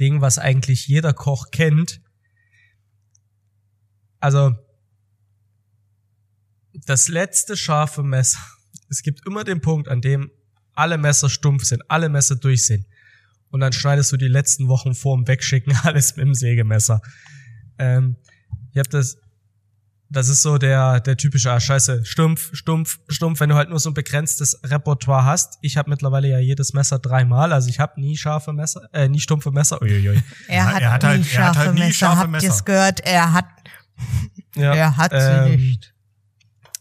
[0.00, 2.00] Ding, was eigentlich jeder Koch kennt.
[4.18, 4.54] Also
[6.72, 8.38] das letzte scharfe Messer.
[8.90, 10.30] Es gibt immer den Punkt, an dem
[10.74, 12.86] alle Messer stumpf sind, alle Messer durch sind.
[13.54, 17.00] Und dann schneidest du die letzten Wochen vorm Wegschicken alles mit dem Sägemesser.
[17.78, 18.16] Ähm,
[18.72, 19.16] ich hab das,
[20.10, 23.78] das ist so der, der typische, ah, scheiße, stumpf, stumpf, stumpf, wenn du halt nur
[23.78, 25.58] so ein begrenztes Repertoire hast.
[25.60, 29.20] Ich habe mittlerweile ja jedes Messer dreimal, also ich habe nie scharfe Messer, äh, nie
[29.20, 29.80] stumpfe Messer.
[29.80, 30.20] Uiuiui.
[30.48, 31.92] er hat, er hat nie halt- er hat scharfe halt nie Messer.
[31.94, 32.46] scharfe Habt Messer.
[32.48, 33.00] ihr's gehört?
[33.06, 33.46] Er hat,
[34.56, 35.16] Ja, er hat sie
[35.52, 35.93] ähm, nicht.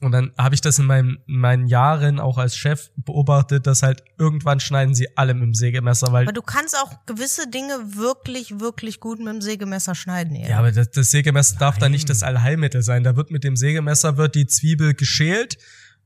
[0.05, 3.83] Und dann habe ich das in, meinem, in meinen Jahren auch als Chef beobachtet, dass
[3.83, 7.95] halt irgendwann schneiden sie alle mit dem Sägemesser, weil Aber du kannst auch gewisse Dinge
[7.95, 10.35] wirklich, wirklich gut mit dem Sägemesser schneiden.
[10.35, 10.49] Eher.
[10.49, 13.03] Ja, aber das, das Sägemesser darf da nicht das Allheilmittel sein.
[13.03, 15.57] Da wird mit dem Sägemesser wird die Zwiebel geschält,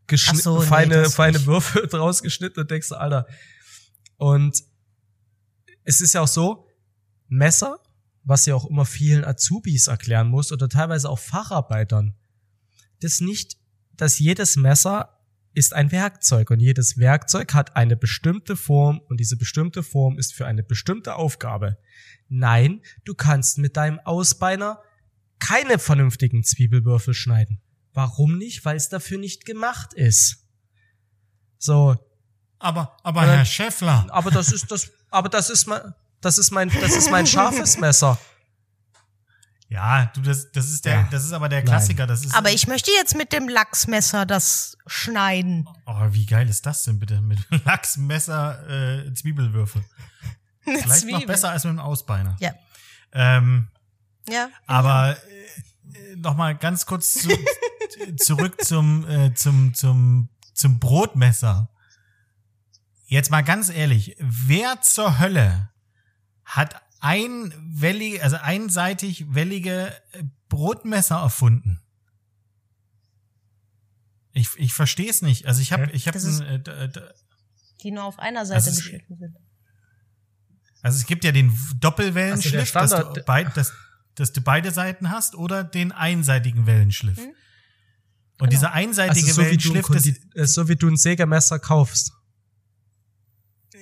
[0.08, 1.48] geschni- Ach so, nee, feine, das feine nicht.
[1.48, 3.28] Würfel draus geschnitten und denkst du, Alter.
[4.18, 4.62] Und
[5.84, 6.68] es ist ja auch so,
[7.30, 7.80] Messer,
[8.24, 12.14] was ja auch immer vielen Azubis erklären muss oder teilweise auch Facharbeitern,
[13.02, 13.58] das nicht,
[13.98, 15.18] dass jedes Messer
[15.54, 20.34] ist ein Werkzeug und jedes Werkzeug hat eine bestimmte Form und diese bestimmte Form ist
[20.34, 21.78] für eine bestimmte Aufgabe.
[22.30, 24.82] Nein, du kannst mit deinem Ausbeiner
[25.40, 27.60] keine vernünftigen Zwiebelwürfel schneiden.
[27.94, 28.66] Warum nicht?
[28.66, 30.46] Weil es dafür nicht gemacht ist.
[31.58, 31.96] So,
[32.60, 33.26] Aber, aber.
[33.26, 37.10] Herr Schäffler, aber das ist das, aber das ist mein, das ist mein, das ist
[37.10, 38.20] mein scharfes Messer.
[39.70, 41.08] Ja, du, das, das ist der, Ja.
[41.12, 41.68] das ist aber der Nein.
[41.68, 42.34] Klassiker, das ist.
[42.34, 45.68] Aber ich möchte jetzt mit dem Lachsmesser das schneiden.
[45.86, 47.20] Oh, wie geil ist das denn bitte?
[47.22, 49.84] Mit Lachsmesser, äh, Zwiebelwürfel.
[50.66, 51.26] Eine Vielleicht noch Zwiebel.
[51.28, 52.36] besser als mit dem Ausbeiner.
[52.40, 52.54] Ja.
[53.14, 53.68] Ähm,
[54.30, 54.50] Ja.
[54.68, 57.30] aber äh, noch mal ganz kurz zu,
[58.18, 61.70] zurück zum, äh, zum, zum, zum Brotmesser.
[63.06, 65.70] Jetzt mal ganz ehrlich, wer zur Hölle
[66.44, 71.82] hat einwellige, also einseitig wellige äh, Brotmesser erfunden?
[74.34, 75.46] Ich, ich verstehe es nicht.
[75.48, 76.90] Also ich habe ich habe ist- äh,
[77.84, 79.36] Die nur auf einer Seite ist- geschnitten sind.
[80.84, 83.74] Also es gibt ja den Also Doppelwellenschliff, dass, du beid, dass,
[84.16, 87.18] dass du beide Seiten hast, oder den einseitigen Wellenschliff.
[87.18, 87.34] Mhm.
[88.40, 90.88] Und dieser Also einseitige so wie, du ein Wellenschliff, das, Kondi- äh, so wie du
[90.88, 92.14] ein Sägemesser kaufst.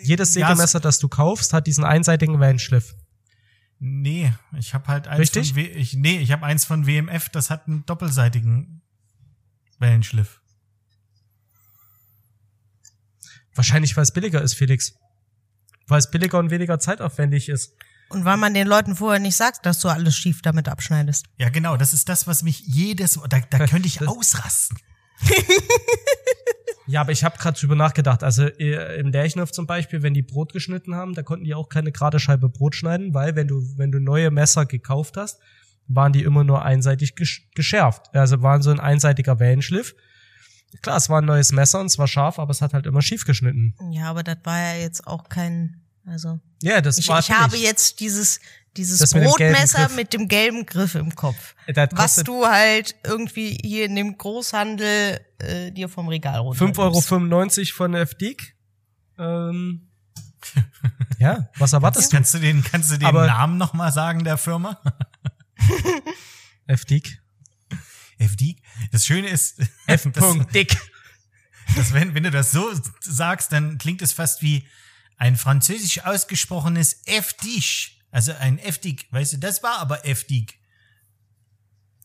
[0.04, 2.95] Jedes Ja, Sägemesser, das du kaufst, hat diesen einseitigen Wellenschliff.
[3.86, 5.50] Nee, ich habe halt eins Richtig?
[5.50, 8.82] von w, ich, nee, ich habe eins von WMF, das hat einen doppelseitigen
[9.80, 10.41] Wellenschliff.
[13.54, 14.95] Wahrscheinlich, weil es billiger ist, Felix.
[15.88, 17.74] Weil es billiger und weniger zeitaufwendig ist.
[18.10, 21.26] Und weil man den Leuten vorher nicht sagt, dass du alles schief damit abschneidest.
[21.38, 24.78] Ja, genau, das ist das, was mich jedes da, da könnte ich ausrasten.
[26.88, 28.24] Ja, aber ich habe gerade drüber nachgedacht.
[28.24, 31.69] Also äh, im Lerchenhof zum Beispiel, wenn die Brot geschnitten haben, da konnten die auch
[31.69, 35.39] keine gerade Scheibe Brot schneiden, weil wenn du wenn du neue Messer gekauft hast,
[35.88, 38.13] waren die immer nur einseitig gesch geschärft.
[38.13, 39.95] Also waren so ein einseitiger Wellenschliff.
[40.82, 43.02] Klar, es war ein neues Messer und es war scharf, aber es hat halt immer
[43.02, 43.74] schief geschnitten.
[43.91, 46.39] Ja, aber das war ja jetzt auch kein, also.
[46.62, 48.39] Ja, das Ich, war ich habe jetzt dieses,
[48.77, 49.95] dieses Das mit dem gelben Brotmesser Griff.
[49.95, 51.55] mit dem gelben Griff im Kopf.
[51.67, 56.65] Das Was du halt irgendwie hier in dem Großhandel äh, dir vom Regal runter.
[56.65, 58.55] 5,95 Euro von FDIC.
[59.17, 59.88] Ähm,
[61.19, 62.17] ja, was erwartest du?
[62.17, 64.79] Kannst du den, kannst du den Aber- Namen noch mal sagen der Firma?
[66.67, 67.19] FDIC.
[68.17, 68.55] FD.
[68.91, 70.07] Das Schöne ist, F.
[70.13, 70.77] das, Dick.
[71.75, 74.67] dass wenn, wenn du das so sagst, dann klingt es fast wie
[75.17, 77.94] ein französisch ausgesprochenes FDIC.
[78.15, 79.08] Also ein FDIC.
[79.12, 80.58] Weißt du, das war aber FDIC.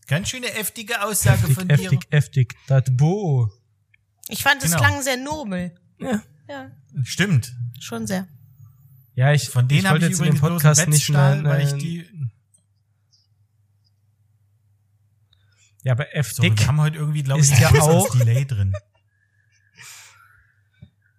[0.08, 1.76] Ganz schöne heftige Aussage von dir.
[1.76, 2.54] Heftig, heftig.
[2.66, 3.48] Das Bo.
[4.26, 4.82] Ich fand, es Genau.
[4.82, 5.72] klang sehr nobel.
[6.00, 6.20] Ja.
[6.48, 6.72] Ja,
[7.04, 7.54] Stimmt.
[7.78, 8.26] schon sehr.
[9.14, 11.08] Ja, ich, Von denen ich habe wollte ich jetzt in dem übrigens einen Podcast nicht
[11.10, 11.78] nein, weil ich nein.
[11.78, 12.30] die.
[15.84, 18.72] Ja, aber So, F-Dick, wir haben heute irgendwie, glaube ich, ein ja auch- Delay drin.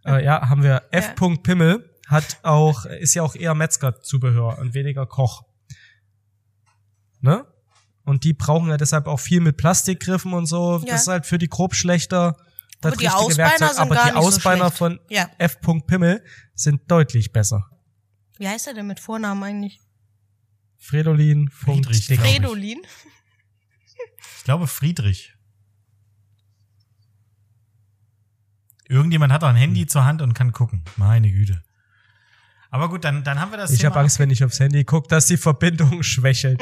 [0.05, 1.15] äh, ja, haben wir F.
[1.43, 5.43] Pimmel hat auch, ist ja auch eher Metzger-Zubehör und weniger Koch.
[7.21, 7.45] Ne?
[8.03, 10.79] Und die brauchen ja deshalb auch viel mit Plastikgriffen und so.
[10.79, 10.85] Ja.
[10.93, 12.35] Das ist halt für die Grobschlechter
[12.81, 13.69] das Aber die Ausbeiner Werkzeug.
[13.69, 14.77] sind Aber gar die nicht so Ausbeiner schlecht.
[14.77, 15.29] von Ja.
[15.37, 15.59] F.
[15.61, 16.23] Pimmel
[16.55, 17.69] sind deutlich besser.
[18.37, 19.79] Wie heißt er denn mit Vornamen eigentlich?
[20.77, 21.47] Fredolin.
[21.49, 22.17] Friedrich, Dick.
[22.19, 22.33] glaub ich.
[22.37, 22.81] Fredolin?
[24.37, 25.35] Ich glaube Friedrich.
[28.89, 29.61] Irgendjemand hat auch ein Hm.
[29.61, 30.83] Handy zur Hand und kann gucken.
[30.97, 31.61] Meine Güte.
[32.73, 35.07] Aber gut, dann, dann haben wir das Ich habe Angst, wenn ich aufs Handy gucke,
[35.09, 36.59] dass die Verbindung schwächelt.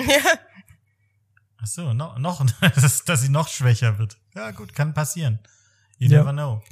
[1.62, 2.46] Ach so, noch, noch
[2.76, 4.18] dass, dass sie noch schwächer wird.
[4.36, 5.40] Ja, gut, kann passieren.
[6.00, 6.20] You Ja.
[6.20, 6.64] never know.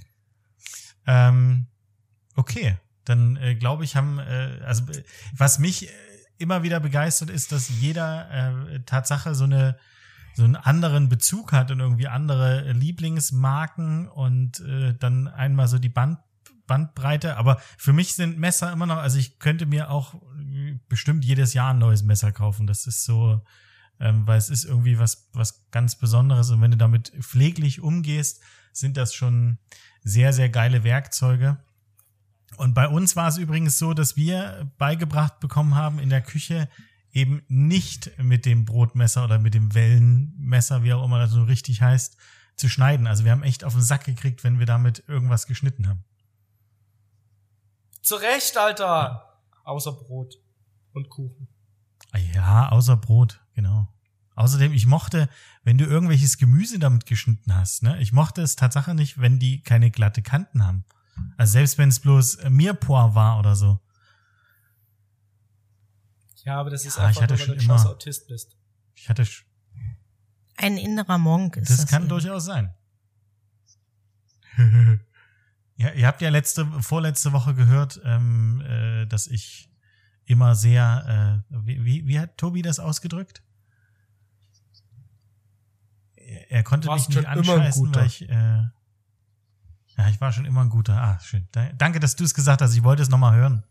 [1.05, 1.67] Ähm,
[2.35, 4.83] okay, dann äh, glaube ich, haben, äh, also
[5.35, 5.91] was mich äh,
[6.39, 9.77] immer wieder begeistert ist, dass jeder äh, Tatsache so eine
[10.33, 15.89] so einen anderen Bezug hat und irgendwie andere Lieblingsmarken und äh, dann einmal so die
[15.89, 16.19] Band
[16.67, 17.37] Bandbreite.
[17.37, 21.53] Aber für mich sind Messer immer noch, also ich könnte mir auch äh, bestimmt jedes
[21.53, 22.67] Jahr ein neues Messer kaufen.
[22.67, 23.41] Das ist so,
[23.99, 26.51] ähm, weil es ist irgendwie was, was ganz Besonderes.
[26.51, 29.57] Und wenn du damit pfleglich umgehst, sind das schon
[30.03, 31.57] sehr, sehr geile Werkzeuge.
[32.57, 36.69] Und bei uns war es übrigens so, dass wir beigebracht bekommen haben in der Küche
[37.11, 41.81] eben nicht mit dem Brotmesser oder mit dem Wellenmesser, wie auch immer das so richtig
[41.81, 42.15] heißt,
[42.55, 43.07] zu schneiden.
[43.07, 46.03] Also wir haben echt auf den Sack gekriegt, wenn wir damit irgendwas geschnitten haben.
[48.07, 49.37] Zu Recht, Alter.
[49.65, 50.35] Außer Brot
[50.93, 51.49] und Kuchen.
[52.13, 53.93] Ah Ja, außer Brot, genau.
[54.35, 55.27] Außerdem, ich mochte,
[55.65, 57.99] wenn du irgendwelches Gemüse damit geschnitten hast, ne?
[57.99, 60.85] Ich mochte es Tatsache nicht, wenn die keine glatte Kanten haben.
[61.35, 63.77] Also selbst wenn es bloß Mirepoix war oder so.
[66.45, 68.27] Ja, aber das ist Ja, ich einfach hatte nur, weil schon du ein immer- Autist
[68.29, 68.55] bist.
[68.95, 69.27] Ich hatte,
[70.55, 71.89] Ein innerer Monk ist das, das.
[71.89, 72.73] kann durchaus sein.
[75.77, 79.69] ja, ihr habt ja letzte, vorletzte Woche gehört, ähm, äh, dass ich
[80.25, 83.41] immer sehr, äh, wie, wie, hat Tobi das ausgedrückt?
[86.49, 87.27] Er, konnte mich nicht
[87.59, 88.63] anscheißen, weil ich, äh,
[89.97, 91.01] ja, ich war schon immer ein guter.
[91.01, 91.47] Ah, schön.
[91.51, 92.75] Da- Danke, dass du es gesagt hast.
[92.75, 93.63] Ich wollte es nochmal hören.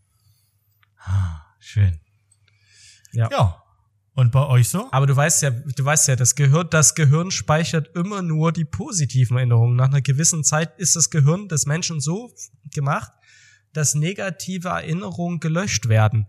[0.99, 1.99] Ah, schön.
[3.11, 3.29] Ja.
[3.31, 3.63] Ja.
[4.17, 4.87] Und bei euch so?
[4.89, 8.65] Aber du weißt ja, du weißt ja, das Gehirn, das Gehirn speichert immer nur die
[8.65, 9.75] positiven Erinnerungen.
[9.75, 12.33] Nach einer gewissen Zeit ist das Gehirn des Menschen so
[12.73, 13.11] gemacht,
[13.73, 16.25] dass negative Erinnerungen gelöscht werden.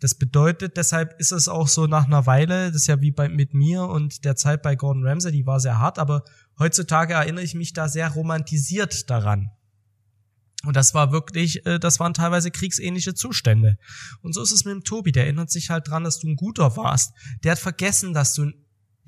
[0.00, 3.28] Das bedeutet, deshalb ist es auch so nach einer Weile, das ist ja wie bei,
[3.28, 6.24] mit mir und der Zeit bei Gordon Ramsay, die war sehr hart, aber
[6.58, 9.50] heutzutage erinnere ich mich da sehr romantisiert daran.
[10.66, 13.78] Und das war wirklich, äh, das waren teilweise kriegsähnliche Zustände.
[14.20, 16.36] Und so ist es mit dem Tobi, der erinnert sich halt dran, dass du ein
[16.36, 17.12] guter warst.
[17.44, 18.50] Der hat vergessen, dass du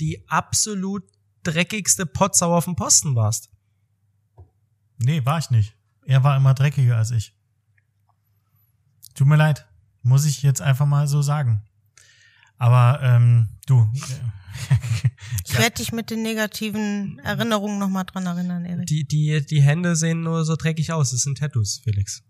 [0.00, 1.04] die absolut
[1.42, 3.50] dreckigste Potsau auf dem Posten warst.
[4.98, 5.76] Nee, war ich nicht.
[6.06, 7.34] Er war immer dreckiger als ich.
[9.14, 9.66] Tut mir leid.
[10.02, 11.62] Muss ich jetzt einfach mal so sagen.
[12.56, 13.90] Aber ähm, du.
[15.44, 18.86] Ich werde dich mit den negativen Erinnerungen nochmal dran erinnern, Erik.
[18.86, 21.10] Die, die, die Hände sehen nur so dreckig aus.
[21.10, 22.22] Das sind Tattoos, Felix.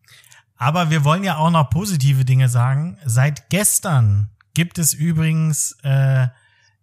[0.55, 2.99] Aber wir wollen ja auch noch positive Dinge sagen.
[3.05, 6.29] Seit gestern gibt es übrigens äh,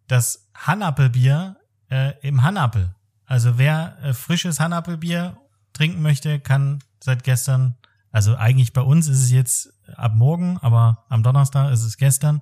[0.08, 1.58] das Hanappelbier
[1.90, 2.96] äh, im Hanappel.
[3.26, 5.38] Also wer äh, frisches Hanappelbier
[5.74, 7.76] trinken möchte, kann seit gestern,
[8.12, 12.42] also eigentlich bei uns ist es jetzt ab morgen, aber am Donnerstag ist es gestern,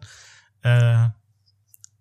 [0.61, 1.09] äh,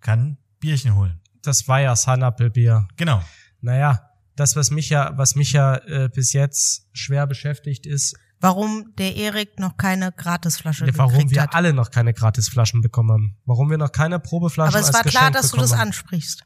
[0.01, 1.21] kann Bierchen holen.
[1.43, 2.89] Das war ja Sanappelbier.
[2.97, 3.23] Genau.
[3.61, 8.93] Naja, das, was mich ja, was mich ja äh, bis jetzt schwer beschäftigt, ist, Warum
[8.99, 11.55] der Erik noch keine Gratisflasche warum gekriegt wir hat.
[11.55, 13.37] alle noch keine Gratisflaschen bekommen haben.
[13.45, 15.79] Warum wir noch keine Probeflaschen Aber es als war klar, Geschenk dass du bekommen das
[15.79, 15.87] haben.
[15.89, 16.45] ansprichst.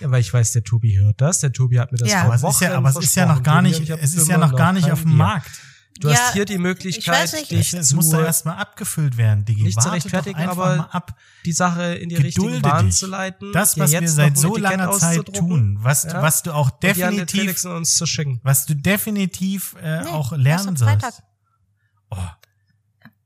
[0.00, 1.40] Ja, weil ich weiß, der Tobi hört das.
[1.40, 2.20] Der Tobi hat mir das Ja.
[2.20, 4.26] vor Aber es Wochen ist ja, aber es ist ja noch gar nicht, es ist
[4.28, 5.16] ja noch gar nicht auf dem Bier.
[5.18, 5.50] Markt.
[6.02, 8.56] Du Ja, hast hier die ich Möglichkeit, weiß nicht, dich Es zu, muss doch erstmal
[8.56, 9.62] abgefüllt werden, Digi.
[9.62, 11.16] nicht zu rechtfertigen, einfach aber mal ab.
[11.46, 12.96] die Sache in die Gedulde richtige Bahn dich.
[12.96, 13.52] zu leiten.
[13.52, 16.20] Das, was wir seit so langer Zeit tun, was, Ja.
[16.20, 18.40] was du auch definitiv, Felix und uns zu schicken.
[18.42, 21.22] was du definitiv äh, Nee, auch lernen sollst.
[22.10, 22.16] Oh.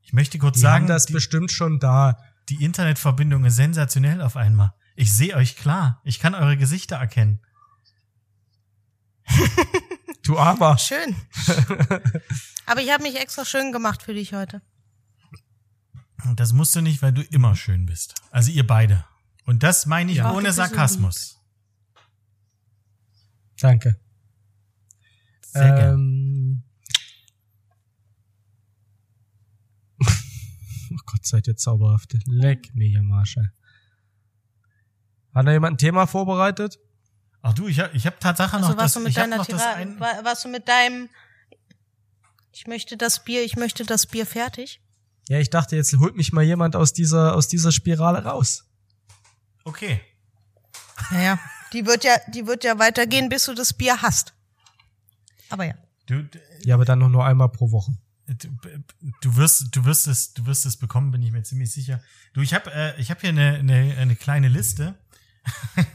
[0.03, 2.17] Ich möchte kurz Die sagen, haben das die, bestimmt schon da.
[2.49, 4.73] die Internetverbindung ist sensationell auf einmal.
[4.95, 5.99] Ich sehe euch klar.
[6.03, 7.39] Ich kann eure Gesichter erkennen.
[10.27, 10.77] Du Armer.
[10.77, 11.15] Schön.
[12.65, 14.61] Aber ich habe mich extra schön gemacht für dich heute.
[16.35, 18.13] Das musst du nicht, weil du immer schön bist.
[18.29, 19.05] Also ihr beide.
[19.45, 20.25] Und das meine ich Ja.
[20.25, 21.41] Ach, du ohne bist so Sarkasmus.
[23.61, 23.97] Danke.
[25.45, 25.93] Sehr gern.
[25.93, 26.63] ähm,
[30.91, 32.17] oh Gott, seid ihr zauberhaft.
[32.25, 33.53] Leck mir hier, Marsche.
[35.33, 36.79] Hat da jemand ein Thema vorbereitet?
[37.41, 39.23] Ach du, ich habe ich hab Tatsache noch Also warst das, du mit ich hab
[39.23, 41.09] deiner noch das Tira ein, war, warst du mit deinem
[42.51, 44.81] Ich möchte das Bier, ich möchte das Bier fertig.
[45.29, 48.65] Ja, ich dachte, jetzt holt mich mal jemand aus dieser, aus dieser Spirale raus.
[49.65, 50.01] Okay.
[51.11, 51.39] Naja,
[51.73, 54.33] die wird ja, die wird ja weitergehen, bis du das Bier hast.
[55.49, 55.73] Aber ja.
[56.05, 56.27] Du,
[56.63, 57.91] Ja, aber dann noch nur einmal pro Woche.
[58.27, 58.47] du,
[59.21, 62.01] du wirst, du wirst es, du wirst es bekommen, bin ich mir ziemlich sicher.
[62.33, 64.95] Du, ich habe, äh, ich habe hier eine, eine, eine kleine Liste.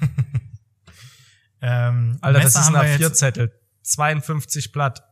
[1.63, 3.53] ähm, Alter, das Messer ist haben ein wir jetzt- A4-Zettel.
[3.83, 5.03] 52 Blatt.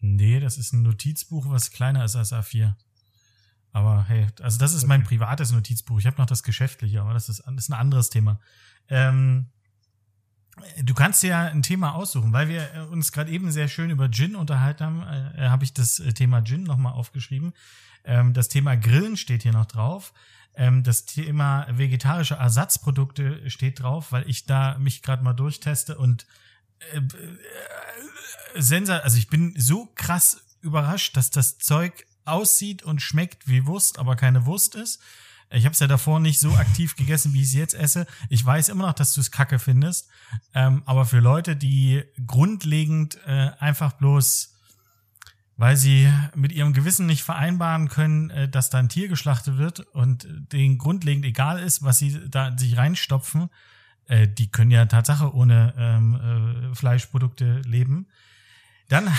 [0.00, 2.74] Nee, das ist ein Notizbuch, was kleiner ist als A4.
[3.72, 5.98] Aber hey, also das ist mein privates Notizbuch.
[5.98, 8.38] Ich habe noch das geschäftliche, aber das ist, das ist ein anderes Thema.
[8.88, 9.46] Ähm,
[10.82, 13.90] du kannst dir ja ein Thema aussuchen, weil wir äh, uns gerade eben sehr schön
[13.90, 15.02] über Gin unterhalten haben.
[15.02, 17.52] Äh, habe ich das äh, Thema Gin nochmal aufgeschrieben.
[18.04, 20.12] Ähm, das Thema Grillen steht hier noch drauf.
[20.56, 26.26] Ähm, das Thema vegetarische Ersatzprodukte steht drauf, weil ich da mich gerade mal durchteste und
[26.92, 27.00] äh,
[28.54, 33.98] Sensor, also ich bin so krass überrascht, dass das Zeug aussieht und schmeckt wie Wurst,
[33.98, 35.00] aber keine Wurst ist.
[35.50, 38.06] Ich habe es ja davor nicht so aktiv gegessen, wie ich es jetzt esse.
[38.28, 40.08] Ich weiß immer noch, dass du es kacke findest.
[40.54, 44.55] Ähm, aber für Leute, die grundlegend äh, einfach bloß,
[45.56, 49.80] weil sie mit ihrem Gewissen nicht vereinbaren können, äh, dass da ein Tier geschlachtet wird
[49.80, 53.50] und denen grundlegend egal ist, was sie da sich reinstopfen,
[54.08, 58.08] äh, die können ja Tatsache ohne ähm, äh, Fleischprodukte leben.
[58.88, 59.08] Dann,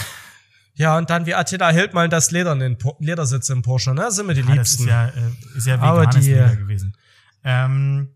[0.78, 4.12] Ja, und dann wie Attila Hildmann das Ledern in po Ledersitz im Porsche, ne?
[4.12, 4.84] Sind wir die das Liebsten.
[4.84, 6.96] ist ja, äh, ist ja veganes die, Leder gewesen.
[7.44, 8.10] Ähm,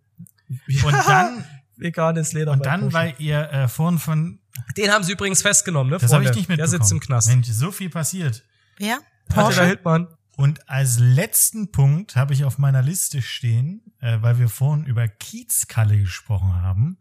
[0.83, 1.43] und dann,
[1.81, 4.39] Veganes Leder und dann, weil ihr äh, vorhin von,
[4.77, 6.79] Den haben sie übrigens festgenommen, ne, das habe ich nicht Der mitbekommen.
[6.81, 7.27] sitzt im Knast.
[7.27, 8.43] Mensch, so viel passiert.
[8.77, 8.99] Wer?
[9.29, 9.65] Attila Porsche?
[9.65, 10.07] Hildmann.
[10.37, 15.07] Und als letzten Punkt habe ich auf meiner Liste stehen, äh, weil wir vorhin über
[15.07, 16.97] Kiezkalle gesprochen haben,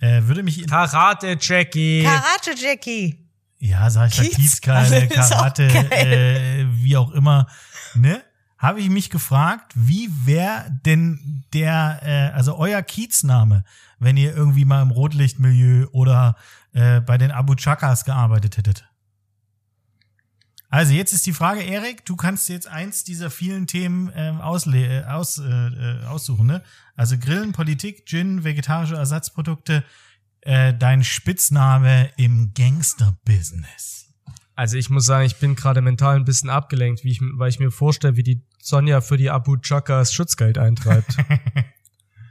[0.00, 2.04] äh, würde mich in, Karate Jackie.
[2.04, 3.28] Karate Jackie.
[3.58, 7.48] ja, sag ich da Kiezkalle Kiezkalle, ist auch Karate, äh, wie auch immer,
[7.94, 8.22] ne?
[8.58, 13.64] Habe ich mich gefragt, wie wäre denn der, äh, also euer Kiezname,
[14.00, 16.36] wenn ihr irgendwie mal im Rotlichtmilieu oder
[16.72, 18.84] äh, bei den Abu Chakas gearbeitet hättet?
[20.70, 25.02] Also jetzt ist die Frage, Erik, du kannst jetzt eins dieser vielen Themen ähm, ausle
[25.02, 26.62] äh, aus, äh, äh, aussuchen, ne?
[26.94, 29.82] Also Grillen, Politik, Gin, vegetarische Ersatzprodukte,
[30.42, 34.07] äh, dein Spitzname im Gangster-Business.
[34.58, 37.60] Also ich muss sagen, ich bin gerade mental ein bisschen abgelenkt, wie ich, weil ich
[37.60, 41.16] mir vorstelle, wie die Sonja für die Abu Chakas Schutzgeld eintreibt.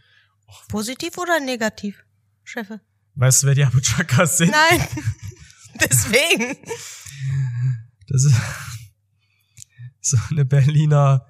[0.68, 2.04] Positiv oder negativ,
[2.44, 2.82] Chefe?
[3.16, 4.52] weißt du, wer die Abu Chakas sind?
[4.52, 4.86] Nein.
[5.82, 6.58] Deswegen.
[8.10, 8.36] Das ist
[10.02, 11.26] so eine Berliner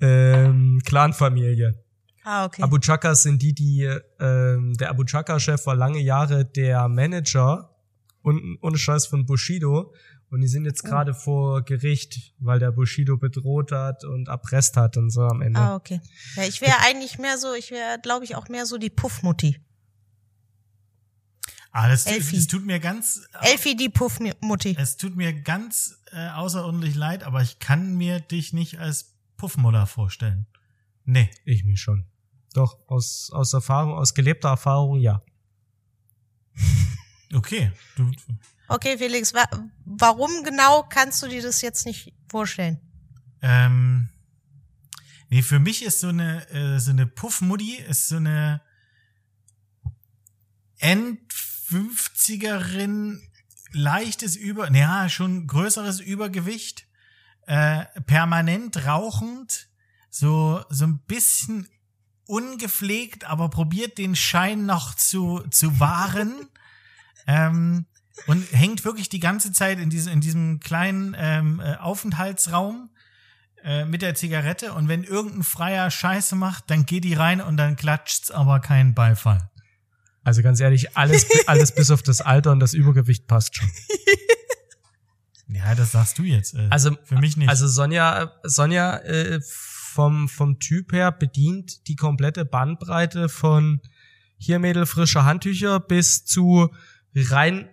[0.00, 1.80] ähm, Clanfamilie.
[2.24, 2.62] Ah, okay.
[2.62, 3.88] Abu Chakas sind die, die
[4.18, 7.70] ähm, der Abu Chaka-Chef war lange Jahre der Manager
[8.22, 9.94] und ohne Scheiß von Bushido
[10.30, 14.96] und die sind jetzt gerade vor Gericht, weil der Bushido bedroht hat und erpresst hat
[14.96, 15.58] und so am Ende.
[15.58, 16.00] ah, okay.
[16.36, 19.60] Ja, ich wäre eigentlich mehr so, ich wäre, glaube ich, auch mehr so die Puffmutti.
[21.72, 22.36] Ah, das, Elfi.
[22.36, 24.76] das tut mir ganz, Elfi die Puffmutti.
[24.78, 29.86] es tut mir ganz äh, außerordentlich leid, aber ich kann mir dich nicht als Puffmutter
[29.86, 30.46] vorstellen.
[31.04, 31.30] Nee.
[31.44, 32.06] Ich mich schon.
[32.54, 35.22] Doch, aus, aus Erfahrung, aus gelebter Erfahrung, ja.
[37.32, 37.70] Okay.
[37.96, 38.10] Du,
[38.70, 39.44] Okay, Felix, wa
[39.84, 42.78] warum genau kannst du dir das jetzt nicht vorstellen?
[43.42, 44.10] ähm,
[45.28, 48.62] nee, für mich ist so eine, äh, so eine Puffmuddi ist so eine
[50.78, 53.20] End-50erin,
[53.72, 56.86] leichtes Über, naja, schon größeres Übergewicht,
[57.48, 59.68] äh, permanent rauchend,
[60.10, 61.66] so, so ein bisschen
[62.26, 66.48] ungepflegt, aber probiert den Schein noch zu, zu wahren.
[67.26, 67.86] ähm,
[68.26, 72.90] und hängt wirklich die ganze Zeit in, diesem in diesem kleinen ähm, äh, Aufenthaltsraum
[73.62, 77.56] äh, mit der Zigarette und wenn irgendein Freier Scheiße macht, dann geht die rein und
[77.56, 79.50] dann klatscht's aber keinen Beifall.
[80.22, 83.70] Also ganz ehrlich, alles, alles bis auf das Alter und das Übergewicht passt schon.
[85.52, 86.54] Ja, das sagst du jetzt.
[86.54, 87.48] Äh, Also für mich nicht.
[87.48, 93.80] Also Sonja, Sonja äh, vom vom Typ her bedient die komplette Bandbreite von
[94.38, 96.70] hier Mädel frische Handtücher bis zu
[97.14, 97.68] rein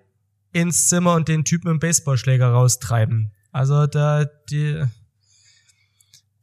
[0.58, 3.32] ins Zimmer und den Typen im Baseballschläger raustreiben.
[3.52, 4.84] Also da die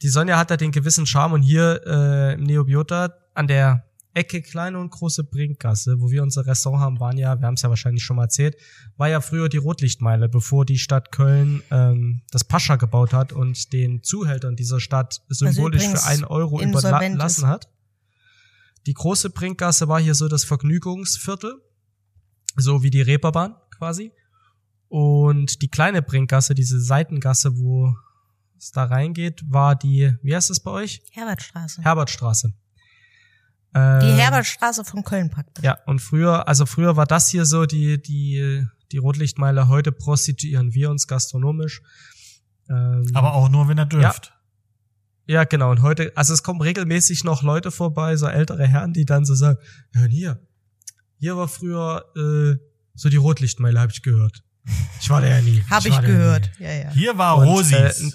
[0.02, 4.42] die Sonja hat da den gewissen Charme und hier äh, im Neobiota an der Ecke
[4.42, 7.68] kleine und große Brinkgasse, wo wir unser Restaurant haben, waren ja, wir haben es ja
[7.68, 8.56] wahrscheinlich schon mal erzählt,
[8.96, 13.72] war ja früher die Rotlichtmeile, bevor die Stadt Köln ähm, das Pascha gebaut hat und
[13.72, 17.68] den Zuhältern dieser Stadt symbolisch übrigens für einen Euro überlassen hat.
[18.86, 21.60] Die große Brinkgasse war hier so das Vergnügungsviertel,
[22.56, 24.12] so wie die Reeperbahn quasi.
[24.88, 27.94] Und die kleine Brinkgasse, diese Seitengasse, wo
[28.58, 31.02] es da reingeht, war die, wie heißt es bei euch?
[31.10, 31.82] Herbertstraße.
[31.82, 32.48] Herbertstraße.
[33.74, 35.64] die Ähm, Herbertstraße von Köln praktisch.
[35.64, 40.72] ja, und früher, also früher war das hier so die, die, Die Rotlichtmeile heute prostituieren
[40.72, 41.82] wir uns gastronomisch.
[42.70, 44.32] Ähm, Aber auch nur, wenn er dürft.
[45.26, 45.70] ja, genau.
[45.72, 49.34] Und heute, also es kommen regelmäßig noch Leute vorbei, so ältere Herren, die dann so
[49.34, 49.58] sagen,
[49.94, 50.38] ja, hier,
[51.18, 52.56] hier war früher äh,
[52.94, 54.42] so die Rotlichtmeile, habe ich gehört.
[55.00, 55.62] Ich war da ja nie.
[55.70, 56.50] Habe ich ja gehört.
[56.58, 56.90] Ja, ja.
[56.90, 58.00] Hier war Und, Rosis.
[58.00, 58.10] äh,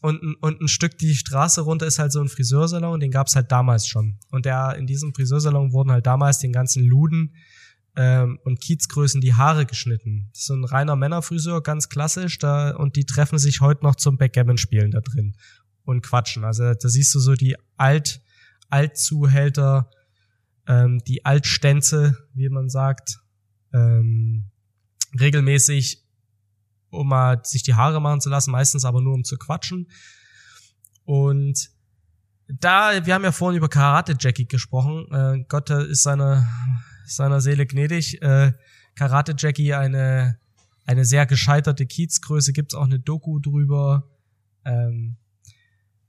[0.00, 3.34] Und, ein- und ein Stück die Straße runter ist halt so ein Friseursalon, den gab's
[3.36, 4.18] halt damals schon.
[4.30, 7.34] Und der, in diesem Friseursalon wurden halt damals den ganzen Luden
[7.96, 10.28] ähm, und Kiezgrößen die Haare geschnitten.
[10.32, 13.94] Das ist so ein reiner Männerfriseur, ganz klassisch, da, und die treffen sich heute noch
[13.96, 15.36] zum Backgammon-Spielen da drin
[15.84, 16.44] und quatschen.
[16.44, 18.20] Also da siehst du so die Alt,
[18.70, 19.90] Altzuhälter,
[20.66, 23.20] ähm, die Altstänze, wie man sagt,
[23.72, 24.44] ähm,
[25.18, 26.02] regelmäßig
[26.92, 29.88] um mal sich die Haare machen zu lassen, meistens aber nur um zu quatschen.
[31.04, 31.70] Und
[32.48, 35.06] da, wir haben ja vorhin über Karate Jackie gesprochen.
[35.10, 36.46] Äh, Gott ist seiner,
[37.06, 38.20] seiner Seele gnädig.
[38.22, 38.52] Äh,
[38.94, 40.38] Karate Jackie, eine,
[40.84, 44.08] eine sehr gescheiterte Kiezgröße, gibt's auch eine Doku drüber.
[44.64, 45.16] Ähm,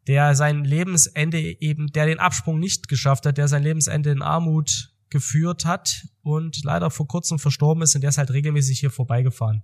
[0.07, 4.92] der sein Lebensende eben, der den Absprung nicht geschafft hat, der sein Lebensende in Armut
[5.14, 9.64] geführt hat und leider vor kurzem verstorben ist und der ist halt regelmäßig hier vorbeigefahren.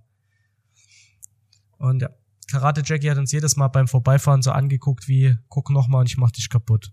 [1.76, 2.10] Und ja,
[2.50, 6.06] Karate Jackie hat uns jedes Mal beim Vorbeifahren so angeguckt wie, guck noch mal und
[6.08, 6.92] ich mach dich kaputt.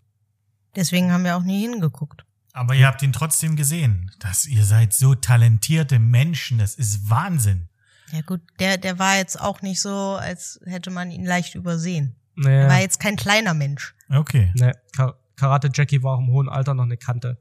[0.76, 2.26] Deswegen haben wir auch nie hingeguckt.
[2.54, 4.12] Aber ihr habt ihn trotzdem gesehen.
[4.20, 6.58] Dass ihr seid so talentierte Menschen.
[6.58, 7.70] Das ist Wahnsinn.
[8.12, 12.16] Ja gut, der, der war jetzt auch nicht so, als hätte man ihn leicht übersehen.
[12.38, 13.94] Er Naja, war jetzt kein kleiner Mensch.
[14.10, 14.52] Okay.
[14.56, 17.38] ne, Ka Karate Jackie war auch im hohen Alter noch eine Kante.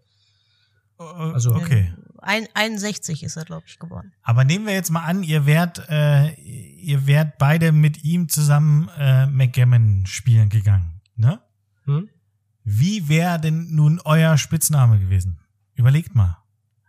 [0.99, 1.93] Also, okay.
[2.19, 4.13] Ein, 61 ist er, glaube ich, geworden.
[4.23, 8.89] Aber nehmen wir jetzt mal an, ihr wärt, äh, ihr wärt beide mit ihm zusammen
[8.99, 11.01] äh, McGammon spielen gegangen.
[11.17, 11.41] Ne?
[11.85, 12.09] Hm?
[12.65, 15.39] Wie wäre denn nun euer Spitzname gewesen?
[15.75, 16.39] Überlegt mal.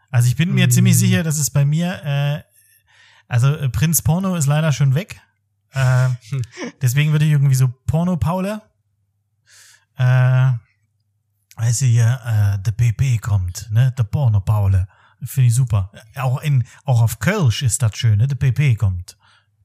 [0.09, 0.71] Also ich bin mir Mm.
[0.71, 2.43] ziemlich sicher, dass es bei mir, äh,
[3.27, 5.19] also äh, Prinz Porno ist leider schon weg.
[5.73, 6.09] Äh,
[6.81, 8.61] deswegen würde ich irgendwie so Porno Paule.
[9.97, 10.51] Äh,
[11.57, 13.93] weißt du hier, äh, der PP kommt, ne?
[13.97, 14.87] Der Porno Paule.
[15.23, 15.91] Finde ich super.
[16.15, 18.27] Auch in, auch auf Kölsch ist das schön, ne?
[18.27, 19.17] Der PP kommt.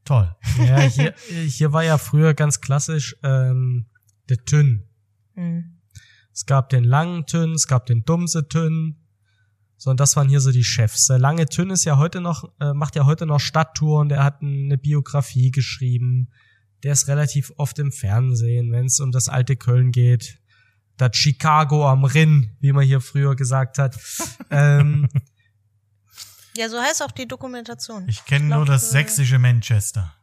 [0.04, 0.34] Toll.
[0.58, 1.14] Ja, hier,
[1.46, 3.86] hier war ja früher ganz klassisch ähm,
[4.28, 4.88] der Tünn.
[5.34, 5.78] Hm.
[6.32, 8.96] Es gab den langen Tünn, es gab den Dumse Tünn.
[9.76, 11.06] So, und das waren hier so die Chefs.
[11.06, 14.40] Der lange Tünn ist ja heute noch, äh, macht ja heute noch Stadttouren, der hat
[14.40, 16.30] eine Biografie geschrieben.
[16.82, 20.41] Der ist relativ oft im Fernsehen, wenn es um das alte Köln geht.
[21.02, 23.98] Das Chicago am Rinn, wie man hier früher gesagt hat.
[24.50, 25.08] ähm,
[26.56, 28.08] Ja, so heißt auch die Dokumentation.
[28.08, 30.14] Ich kenne nur das äh, sächsische Manchester.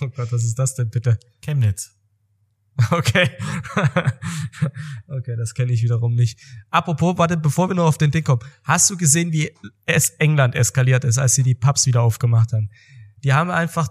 [0.00, 1.18] oh Gott, was ist das denn bitte?
[1.40, 1.92] Chemnitz.
[2.90, 3.30] Okay.
[5.08, 6.40] okay, das kenne ich wiederum nicht.
[6.70, 8.40] Apropos, warte, bevor wir noch auf den Ding kommen.
[8.64, 12.70] Hast du gesehen, wie es England eskaliert ist, als sie die Pubs wieder aufgemacht haben?
[13.24, 13.88] Die haben einfach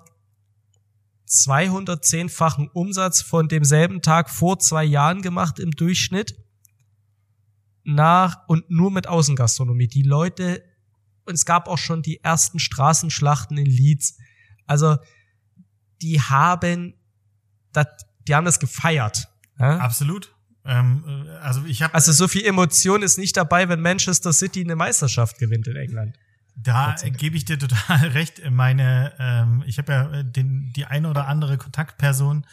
[1.32, 6.38] 210-fachen Umsatz von demselben Tag vor zwei Jahren gemacht im Durchschnitt.
[7.84, 9.88] Nach und nur mit Außengastronomie.
[9.88, 10.64] Die Leute,
[11.26, 14.18] und es gab auch schon die ersten Straßenschlachten in Leeds.
[14.68, 14.98] Also,
[16.02, 16.94] die haben
[17.72, 17.88] das,
[18.28, 19.30] die haben das gefeiert.
[19.58, 19.78] Ja?
[19.78, 20.36] Absolut.
[20.66, 24.62] Ähm, äh, also ich habe Also so viel Emotion ist nicht dabei, wenn Manchester City
[24.62, 26.18] eine Meisterschaft gewinnt in England.
[26.56, 28.42] Da gebe ich dir total recht.
[28.50, 32.46] Meine, ähm, ich habe ja äh, den, die eine oder andere Kontaktperson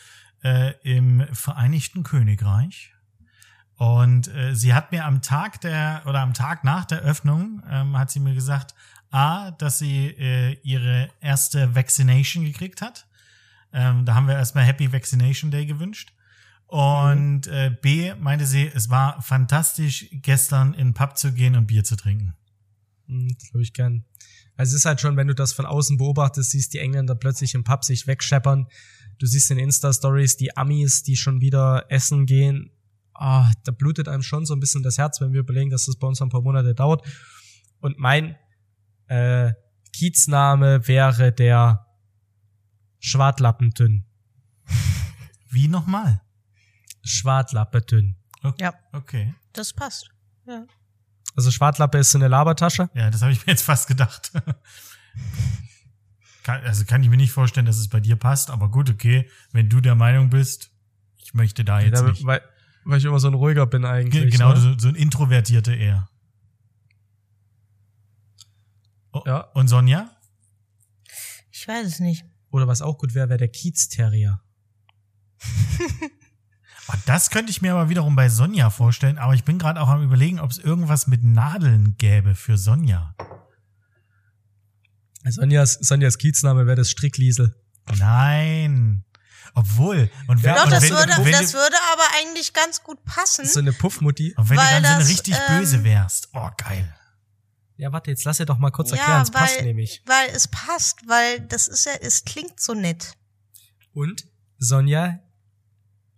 [0.43, 2.95] äh, im Vereinigten Königreich.
[3.77, 7.97] Und äh, sie hat mir am Tag der oder am Tag nach der Öffnung ähm,
[7.97, 8.75] hat sie mir gesagt,
[9.11, 13.07] a, dass sie äh, ihre erste Vaccination gekriegt hat.
[13.73, 16.13] Ähm, da haben wir erstmal Happy Vaccination Day gewünscht.
[16.67, 21.67] Und äh, B meinte sie, es war fantastisch, gestern in den Pub zu gehen und
[21.67, 22.35] Bier zu trinken.
[23.09, 24.05] Hm, das glaube ich gern.
[24.57, 27.55] Also es ist halt schon, wenn du das von außen beobachtest, siehst die Engländer plötzlich
[27.55, 28.67] im Pub sich wegscheppern.
[29.19, 32.71] Du siehst in Insta-Stories die Amis, die schon wieder essen gehen.
[33.15, 35.97] Ah, da blutet einem schon so ein bisschen das Herz, wenn wir überlegen, dass das
[35.97, 37.05] bei uns ein paar Monate dauert.
[37.81, 38.37] Und mein
[39.09, 39.53] äh,
[39.93, 41.87] Kiezname wäre der
[43.01, 44.05] Schwartlappentünn.
[45.51, 46.21] Wie nochmal?
[47.03, 48.17] Schwartlappetünn.
[48.59, 49.35] Ja, Okay.
[49.53, 50.11] das passt.
[50.47, 50.65] Ja.
[51.39, 52.91] Also Schwartlappe ist so eine Labertasche.
[52.95, 54.33] Ja, das habe ich mir jetzt fast gedacht.
[56.43, 59.31] kann, also kann ich mir nicht vorstellen, dass es bei dir passt, aber gut, okay,
[59.53, 60.73] wenn du der Meinung bist,
[61.19, 62.27] ich möchte da jetzt Ja, nicht.
[62.27, 62.43] weil,
[62.85, 64.21] weil ich immer so ein ruhiger bin eigentlich.
[64.25, 64.61] Ge- Genau, ne?
[64.61, 66.09] so, so ein Introvertierte eher.
[69.13, 69.43] Oh, Ja.
[69.55, 70.11] Und Sonja?
[71.53, 72.25] Ich weiß es nicht.
[72.51, 74.43] Oder was auch gut wäre, wäre der Kiez-Terrier.
[76.91, 79.89] Oh, das könnte ich mir aber wiederum bei Sonja vorstellen, aber ich bin gerade auch
[79.89, 83.15] am überlegen, ob es irgendwas mit Nadeln gäbe für Sonja.
[85.25, 87.55] Sonjas, Sonjas Kiezname wäre das Strickliesel.
[87.99, 89.05] Nein.
[89.55, 90.11] Obwohl.
[90.29, 93.05] Und wenn, Doch, und das, wenn, würde, wenn, das du, würde aber eigentlich ganz gut
[93.05, 93.45] passen.
[93.45, 94.35] So eine Puffmutti.
[94.37, 96.29] und wenn du dann so eine das, richtig ähm, böse wärst.
[96.33, 96.95] Oh, geil.
[97.77, 99.23] Ja, warte, jetzt lass ihr doch mal kurz Ja, erklären.
[99.23, 100.03] Es passt weil- nämlich.
[100.07, 103.13] Weil es passt, weil das ist ja, es klingt so nett.
[103.93, 104.27] Und
[104.59, 105.21] Sonja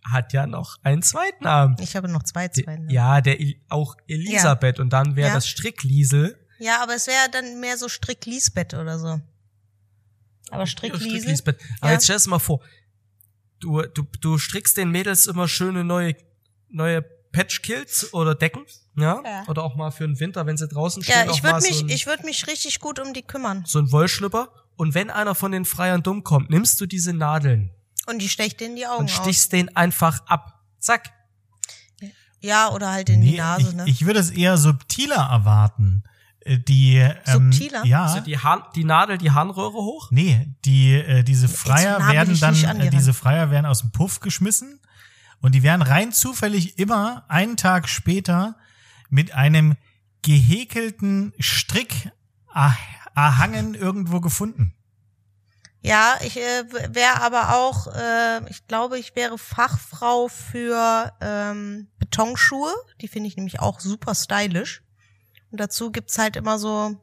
[0.04, 1.76] hat ja noch einen zweiten Namen.
[1.80, 2.88] Ich habe noch zwei Zweiten.
[2.90, 3.36] Ja, der
[3.68, 4.80] auch Elisabeth.
[4.80, 5.34] Und dann wäre Ja.
[5.34, 6.36] das Strickliesel.
[6.58, 9.20] Ja, aber es wäre dann mehr so Strick-Liesbett oder so.
[10.50, 11.10] Aber Strick-Liesel?
[11.10, 11.60] Strickliesbett.
[11.80, 11.94] Aber Ja.
[11.94, 12.60] jetzt stell dir mal vor,
[13.60, 16.16] du, du, du strickst den Mädels immer schöne neue,
[16.68, 19.22] neue Patchkilts oder Decken, ja?
[19.24, 19.44] Ja.
[19.48, 21.82] Oder auch mal für den Winter, wenn sie draußen stehen, Ja, ich würde so mich,
[21.82, 23.62] ein, ich würde mich richtig gut um die kümmern.
[23.66, 24.48] so ein Wollschlüpper.
[24.76, 27.70] Und wenn einer von den Freiern dumm kommt, nimmst du diese Nadeln
[28.06, 29.16] Und die stecht in die Augen und aus.
[29.16, 30.60] stichst den einfach ab.
[30.78, 31.12] Zack.
[32.40, 33.84] Ja, oder halt in die Nase, ich, ne?
[33.86, 36.04] ich würde es eher subtiler erwarten.
[36.40, 37.84] Äh, Die, ähm, Subtiler?
[37.84, 38.04] Ja.
[38.04, 40.10] Also die, Hahn, die Nadel, die Harnröhre hoch.
[40.10, 44.20] Nee, die, äh, diese Freier werden dann, dir äh, diese Freier werden aus dem Puff
[44.20, 44.80] geschmissen
[45.42, 48.56] und die werden rein zufällig immer einen Tag später
[49.10, 49.76] mit einem
[50.22, 52.10] gehäkelten Strick
[53.14, 54.74] erhangen irgendwo gefunden.
[55.82, 56.64] Ja, ich äh,
[56.94, 62.72] wäre aber auch, äh, ich glaube, ich wäre Fachfrau für ähm, Betonschuhe.
[63.00, 64.82] Die finde ich nämlich auch super stylisch.
[65.50, 66.96] Und dazu gibt's halt immer so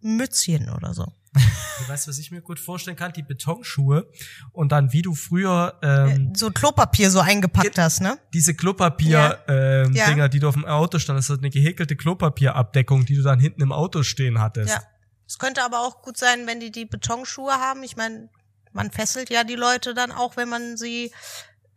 [0.00, 1.12] Mützchen oder so.
[1.32, 3.12] Du weißt, was ich mir gut vorstellen kann?
[3.12, 4.10] Die Betonschuhe.
[4.52, 8.18] Und dann, wie du früher ähm, So Klopapier so eingepackt Ge- hast, ne?
[8.34, 10.06] diese Klopapier-Dinger, Ja.
[10.08, 13.38] Dinger, die du auf dem Auto stand, das ist eine gehäkelte Klopapierabdeckung, die du dann
[13.40, 14.70] hinten im Auto stehen hattest.
[14.74, 14.82] Ja.
[15.30, 17.84] Es könnte aber auch gut sein, wenn die die Betonschuhe haben.
[17.84, 18.28] Ich meine,
[18.72, 21.12] man fesselt ja die Leute dann auch, wenn man sie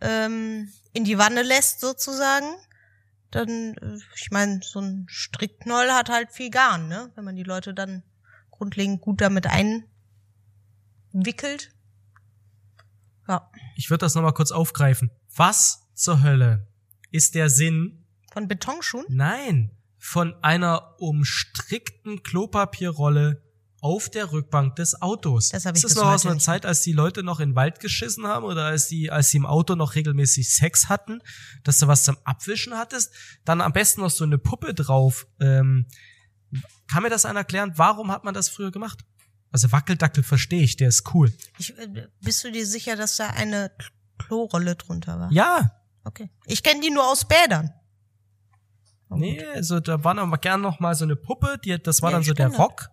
[0.02, 2.48] ähm, in die Wanne lässt, sozusagen.
[3.30, 7.12] Dann, äh, ich meine, so ein Strickknoll hat halt viel Garn, ne?
[7.14, 8.02] Wenn man die Leute dann
[8.50, 9.46] grundlegend gut damit
[11.12, 11.76] einwickelt.
[13.28, 13.52] Ja.
[13.76, 15.12] Ich würde das nochmal kurz aufgreifen.
[15.36, 16.68] Was zur Hölle
[17.12, 19.06] ist der Sinn, Von Betonschuhen?
[19.10, 23.42] nein, von einer umstrickten Klopapierrolle
[23.80, 25.50] auf der Rückbank des Autos?
[25.50, 26.40] Das hab ich ist das bis noch aus einer.
[26.40, 29.38] Zeit, als die Leute noch in den Wald geschissen haben oder als die, als sie
[29.38, 31.22] im Auto noch regelmäßig Sex hatten,
[31.64, 33.14] dass du was zum Abwischen hattest?
[33.46, 35.26] Dann am besten noch so eine Puppe drauf.
[35.40, 35.88] Ähm,
[36.92, 37.72] kann mir das einer erklären?
[37.78, 39.06] Warum hat man das früher gemacht?
[39.52, 41.32] Also Wackeldackel verstehe ich, der ist cool.
[41.58, 43.72] Ich, äh, bist du dir sicher, dass da eine
[44.18, 45.32] Klorolle drunter war?
[45.32, 45.72] Ja,
[46.04, 46.30] Okay.
[46.46, 47.72] Ich kenne die nur aus Bädern.
[49.20, 52.18] Nee, also da war noch gern noch mal so eine Puppe, die, das war Ja,
[52.18, 52.50] dann so der.
[52.50, 52.90] Rock.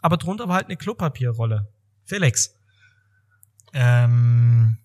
[0.00, 1.72] Aber drunter war halt eine Klopapierrolle.
[2.04, 2.54] Felix,
[3.74, 4.78] Ähm,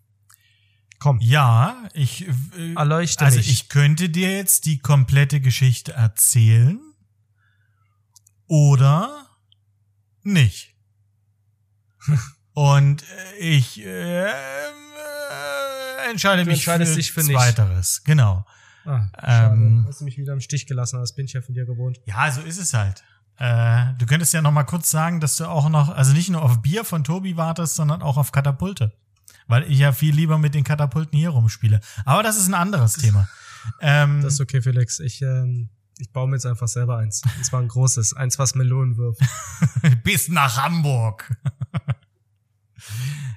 [1.00, 3.50] komm, ja, ich, äh, erleuchte also mich.
[3.50, 6.80] ich könnte dir jetzt die komplette Geschichte erzählen
[8.48, 9.28] oder
[10.24, 10.76] nicht.
[12.54, 14.32] Und äh, ich äh, äh,
[16.10, 17.32] entscheide Du mich für, dich für nicht.
[17.36, 18.04] Zweiteres.
[18.04, 18.46] Genau.
[18.86, 19.55] Ah, schade.
[19.55, 21.99] ähm, Hast du mich wieder im Stich gelassen, das bin ich ja von dir gewohnt.
[22.05, 23.03] Ja, so ist es halt.
[23.38, 26.41] Äh, du könntest ja noch mal kurz sagen, dass du auch noch, also nicht nur
[26.43, 28.93] auf Bier von Tobi wartest, sondern auch auf Katapulte.
[29.47, 31.81] Weil ich ja viel lieber mit den Katapulten hier rumspiele.
[32.05, 33.27] Aber das ist ein anderes Thema.
[33.81, 34.99] Ähm, Das ist okay, Felix.
[34.99, 37.21] Ich, ähm, ich baue mir jetzt einfach selber eins.
[37.38, 39.21] Und zwar ein großes, eins, was Melonen wirft.
[40.03, 41.36] bis nach Hamburg.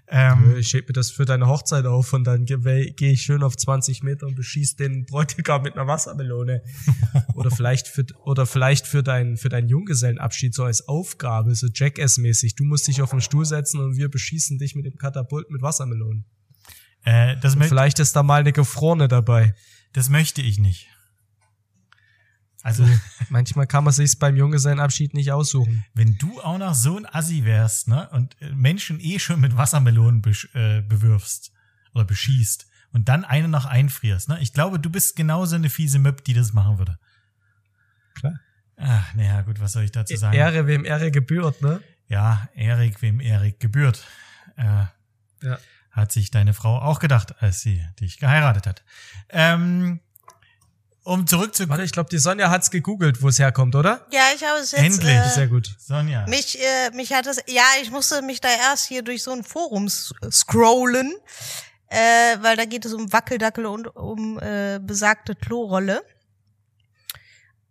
[0.09, 3.43] Ähm, Ich heb mir das für deine Hochzeit auf und dann gehe geh ich schön
[3.43, 6.63] auf 20 Meter und beschieß den Bräutigam mit einer Wassermelone.
[7.35, 12.55] oder vielleicht für, oder vielleicht für deinen, für deinen Junggesellenabschied so als Aufgabe, so Jackass-mäßig.
[12.57, 15.63] Du musst dich auf den Stuhl setzen und wir beschießen dich mit dem Katapult mit
[15.63, 16.25] Wassermelonen.
[17.05, 19.55] äh, das, Und vielleicht ist da mal eine gefrorene dabei.
[19.93, 20.89] das möchte ich nicht.
[22.67, 22.85] Also,
[23.29, 25.85] Manchmal kann man sich's beim Junggesellenabschied nicht aussuchen.
[25.95, 29.57] wenn du auch noch so ein Assi wärst, ne, und äh, Menschen eh schon mit
[29.57, 31.53] Wassermelonen besch äh, bewirfst
[31.95, 35.99] oder beschießt und dann eine noch einfrierst, ne, ich glaube, du bist genauso eine fiese
[36.01, 36.99] Möb, die das machen würde.
[38.15, 38.41] Klar.
[38.79, 40.37] Ach, naja, gut, was soll ich dazu sagen?
[40.37, 41.81] Ehre, wem Ehre gebührt, ne?
[42.09, 44.05] Ja, Erik, wem Erik gebührt.
[44.57, 44.85] Äh,
[45.43, 45.59] Ja.
[45.91, 48.85] Hat sich deine Frau auch gedacht, als sie dich geheiratet hat.
[49.31, 50.01] Ähm,
[51.07, 51.71] um zurückzukommen.
[51.71, 54.05] Warte, ich glaube, die Sonja hat's gegoogelt, wo es herkommt, oder?
[54.11, 54.83] Ja, ich habe es jetzt.
[54.83, 55.15] Endlich.
[55.15, 55.71] Äh, Sehr gut.
[55.79, 56.27] Sonja.
[56.27, 59.45] Mich, äh, mich hat das, ja, ich musste mich da erst hier durch so ein
[59.45, 61.15] Forum scrollen,
[61.89, 66.03] äh, weil da geht es um Wackeldackel und um äh, besagte Klorolle.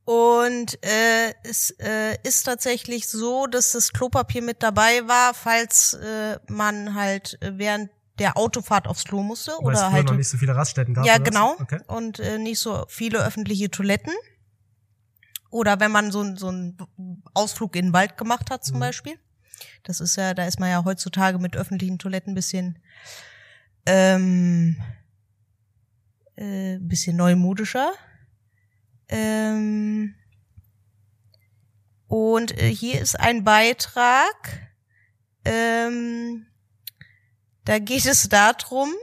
[0.05, 6.37] Und äh, es äh, ist tatsächlich so, dass das Klopapier mit dabei war, falls äh,
[6.47, 10.15] man halt äh, während der Autofahrt aufs Klo musste Weil es oder früher halt noch
[10.15, 11.05] nicht so viele Raststätten gab.
[11.05, 11.55] ja, genau.
[11.59, 11.79] Okay.
[11.87, 14.13] Und äh, nicht so viele öffentliche Toiletten.
[15.49, 16.77] Oder wenn man so, ein- so einen
[17.33, 18.65] Ausflug in den Wald gemacht hat Mhm.
[18.71, 19.19] zum Beispiel.
[19.83, 22.79] Das ist ja, da ist man ja heutzutage mit öffentlichen Toiletten ein bisschen,
[23.85, 24.75] ähm,
[26.35, 27.91] äh, bisschen neumodischer.
[29.07, 30.15] Ähm,
[32.07, 34.71] und äh, hier ist ein Beitrag.
[35.45, 36.47] Ähm,
[37.65, 38.93] da geht es darum,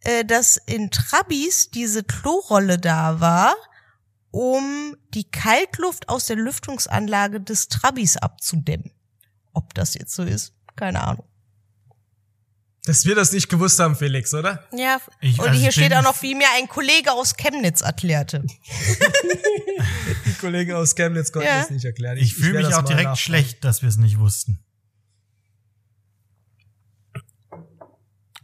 [0.00, 3.54] äh, dass in Trabis diese Klorolle da war,
[4.30, 8.90] um die Kaltluft aus der Lüftungsanlage des Trabis abzudämmen.
[9.52, 11.26] Ob das jetzt so ist, keine Ahnung.
[12.86, 14.68] Dass wir das nicht gewusst haben, Felix, oder?
[14.72, 17.80] Ja, Ich- und also hier ich steht auch noch, wie mir ein Kollege aus Chemnitz
[17.80, 18.44] erklärte.
[20.26, 21.60] Die Kollegen aus Chemnitz konnten Ja.
[21.60, 22.18] das nicht erklären.
[22.18, 23.16] Ich fühle werd mich auch direkt nachfragen.
[23.16, 24.63] schlecht, dass wir es nicht wussten.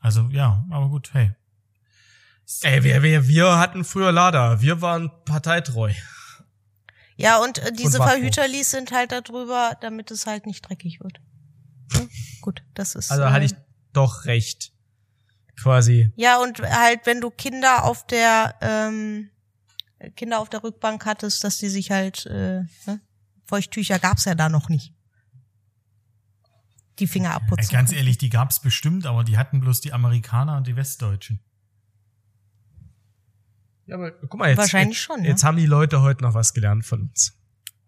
[0.00, 1.32] Also ja, aber gut, hey.
[2.62, 4.60] Ey, wir, wir, wir hatten früher Lader.
[4.60, 5.92] Wir waren parteitreu.
[7.16, 8.10] Ja, und äh, diese wachwo.
[8.10, 11.20] Verhüterlis sind halt darüber, damit es halt nicht dreckig wird.
[11.92, 12.08] Hm?
[12.40, 13.10] Gut, das ist.
[13.10, 13.54] Also äh, hatte ich
[13.92, 14.72] doch recht.
[15.60, 16.10] Quasi.
[16.16, 19.28] Ja, und halt, wenn du Kinder auf der ähm,
[20.16, 23.00] Kinder auf der Rückbank hattest, dass die sich halt äh, ne?
[23.44, 24.94] Feuchttücher gab's ja da noch nicht.
[27.00, 27.68] Die Finger abputzen.
[27.70, 31.40] ganz ehrlich, die gab's bestimmt, aber die hatten bloß die Amerikaner und die Westdeutschen.
[33.86, 34.58] Ja, aber guck mal jetzt.
[34.58, 35.48] Wahrscheinlich jetzt, schon, Jetzt ja.
[35.48, 37.32] haben die Leute heute noch was gelernt von uns.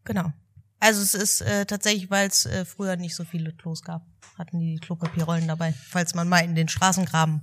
[0.04, 0.32] Genau.
[0.80, 4.04] Also es ist äh, tatsächlich, weil es äh, früher nicht so viele Klos gab,
[4.36, 7.42] hatten die Klopapierrollen dabei, falls man mal in den Straßengraben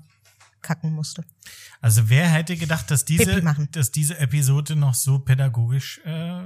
[0.61, 1.23] kacken musste.
[1.79, 3.41] Also wer hätte gedacht, dass diese,
[3.71, 6.41] dass diese Episode noch so pädagogisch äh,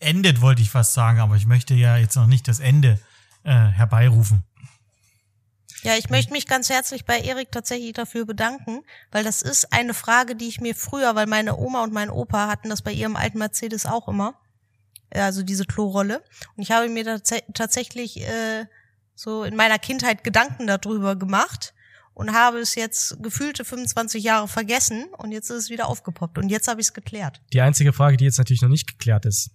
[0.00, 2.98] endet, wollte ich fast sagen, aber ich möchte ja jetzt noch nicht das Ende
[3.44, 4.44] äh, herbeirufen.
[5.82, 8.82] Ja, ich möchte mich ganz herzlich bei Erik tatsächlich dafür bedanken,
[9.12, 12.48] weil das ist eine Frage, die ich mir früher, weil meine Oma und mein Opa
[12.48, 14.34] hatten das bei ihrem alten Mercedes auch immer,
[15.10, 16.24] äh, also diese Klorolle.
[16.56, 18.66] Und ich habe mir tats tatsächlich äh,
[19.14, 21.74] so in meiner Kindheit Gedanken darüber gemacht
[22.14, 26.48] und habe es jetzt gefühlte 25 Jahre vergessen und jetzt ist es wieder aufgepoppt und
[26.48, 27.40] jetzt habe ich es geklärt.
[27.52, 29.50] Die einzige Frage, die jetzt natürlich noch nicht geklärt ist.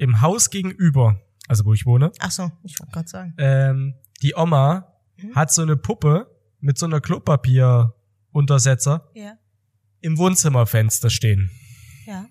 [0.00, 3.34] Im Haus gegenüber, also wo ich wohne, Ach so, ich wollte gerade sagen.
[3.38, 4.86] ähm, die Oma
[5.16, 5.34] Mhm.
[5.34, 6.26] hat so eine Puppe
[6.60, 9.34] mit so einer Klopapieruntersetzer Ja,
[10.00, 11.50] im Wohnzimmerfenster stehen.
[12.06, 12.26] ja.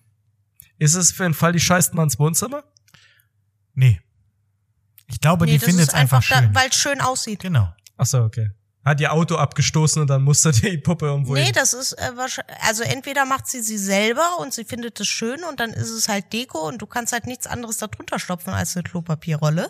[0.79, 2.63] Ist es für den Fall, die scheißt mal ins Wohnzimmer?
[3.73, 3.99] Nee.
[5.07, 6.55] Ich glaube, die Nee, das findet es einfach da, schön.
[6.55, 7.41] weil es schön aussieht.
[7.41, 7.73] genau.
[7.97, 8.49] Ach so, okay.
[8.85, 11.53] Hat ihr Auto abgestoßen und dann musste die Puppe irgendwo Nee, hin.
[11.53, 15.39] das ist äh, wahrscheinlich, also entweder macht sie sie selber und sie findet es schön
[15.49, 18.75] und dann ist es halt Deko und du kannst halt nichts anderes darunter stopfen als
[18.75, 19.69] eine Klopapierrolle.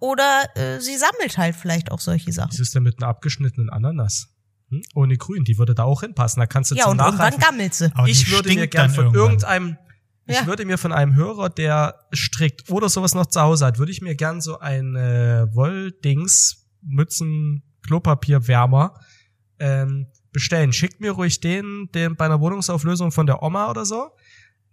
[0.00, 2.60] Oder äh, sie sammelt halt vielleicht auch solche Was Sachen.
[2.62, 4.28] ist denn mit einer abgeschnittenen Ananas?
[4.70, 4.82] Hm?
[4.94, 6.38] Ohne Grün, die würde da auch hinpassen.
[6.40, 7.40] Da kannst du Ja, zum und irgendwann Nachreifen.
[7.40, 7.90] gammelt sie.
[7.94, 9.22] Aber ich würde mir gern von irgendwann.
[9.24, 9.78] irgendeinem,
[10.26, 10.46] ich Ja.
[10.46, 14.00] würde mir von einem Hörer, der strickt oder sowas noch zu Hause hat, würde ich
[14.00, 19.00] mir gern so ein äh, Wolldings, Mützen, Klopapierwärmer
[19.58, 20.74] ähm, bestellen.
[20.74, 24.10] Schickt mir ruhig den, den bei einer Wohnungsauflösung von der Oma oder so.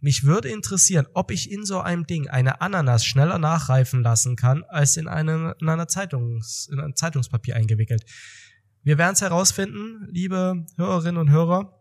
[0.02, 4.64] Mich würde interessieren, ob ich in so einem Ding eine Ananas schneller nachreifen lassen kann,
[4.66, 8.04] als in einem in einer Zeitungs, in ein Zeitungspapier eingewickelt.
[8.84, 11.74] Wir werden es herausfinden, liebe Hörerinnen und Hörer.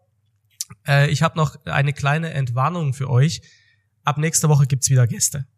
[0.87, 3.43] Äh, ich habe noch eine kleine Entwarnung für euch.
[4.05, 5.49] Ab nächster Woche gibt's wieder Gäste.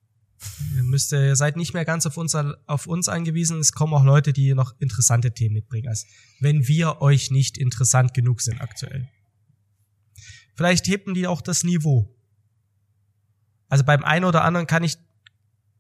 [0.74, 3.58] Ihr müsst, ihr seid nicht mehr ganz auf uns, auf uns angewiesen.
[3.58, 6.06] Es kommen auch Leute, die noch interessante Themen mitbringen, als
[6.40, 9.08] wenn wir euch nicht interessant genug sind aktuell.
[10.54, 12.14] Vielleicht heben die auch das Niveau.
[13.68, 14.96] Also beim einen oder anderen kann ich,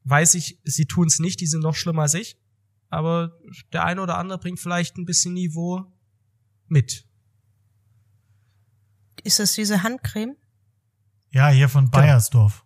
[0.04, 2.36] weiß ich, sie tun's nicht, die sind noch schlimmer als ich.
[2.88, 3.38] Aber
[3.72, 5.84] der eine oder andere bringt vielleicht ein bisschen Niveau
[6.68, 7.06] mit.
[9.24, 10.36] Ist das diese Handcreme?
[11.30, 11.98] Ja, hier von Genau.
[11.98, 12.65] Bayersdorf.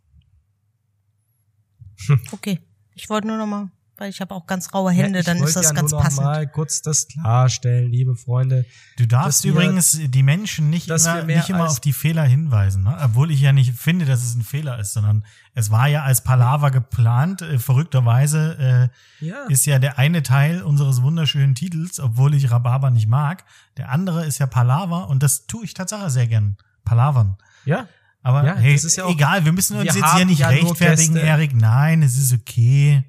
[2.33, 2.61] Okay.
[2.95, 5.57] Ich wollte nur noch mal, weil ich habe auch ganz raue Hände, Ja, dann ist
[5.57, 6.25] das ja ganz nur noch passend.
[6.25, 8.65] mal kurz das klarstellen, liebe Freunde.
[8.99, 12.97] Du darfst wir- übrigens die Menschen nicht immer, nicht immer auf die Fehler hinweisen, ne?
[13.03, 15.25] obwohl ich ja nicht finde, dass es ein Fehler ist, sondern
[15.55, 17.43] es war ja als Palaver geplant.
[17.43, 18.89] Äh, verrückterweise
[19.21, 19.47] Ja.
[19.47, 23.45] äh, ist ja der eine Teil unseres wunderschönen Titels, obwohl ich Rhabarber nicht mag.
[23.77, 26.57] Der andere ist ja Palaver und das tue ich tatsächlich sehr gern.
[26.85, 27.37] Palavern.
[27.65, 27.87] ja.
[28.23, 31.17] Aber Ja, hey, ja auch- egal, wir müssen uns wir jetzt hier nicht ja rechtfertigen.
[31.17, 31.55] Erik.
[31.55, 33.03] Nein, es ist okay.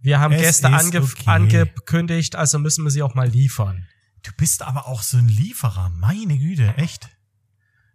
[0.00, 1.22] Wir haben Es Gäste ange okay.
[1.26, 3.86] angekündigt, also müssen wir sie auch mal liefern.
[4.22, 7.08] Du bist aber auch so ein Lieferer, meine Güte, echt.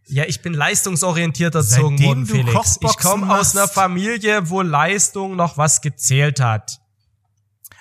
[0.08, 2.50] Ja, ich bin leistungsorientiert erzogen worden, Felix.
[2.50, 3.68] Ich Kochboxen komme aus einer.
[3.68, 6.80] Familie, wo Leistung noch was gezählt hat.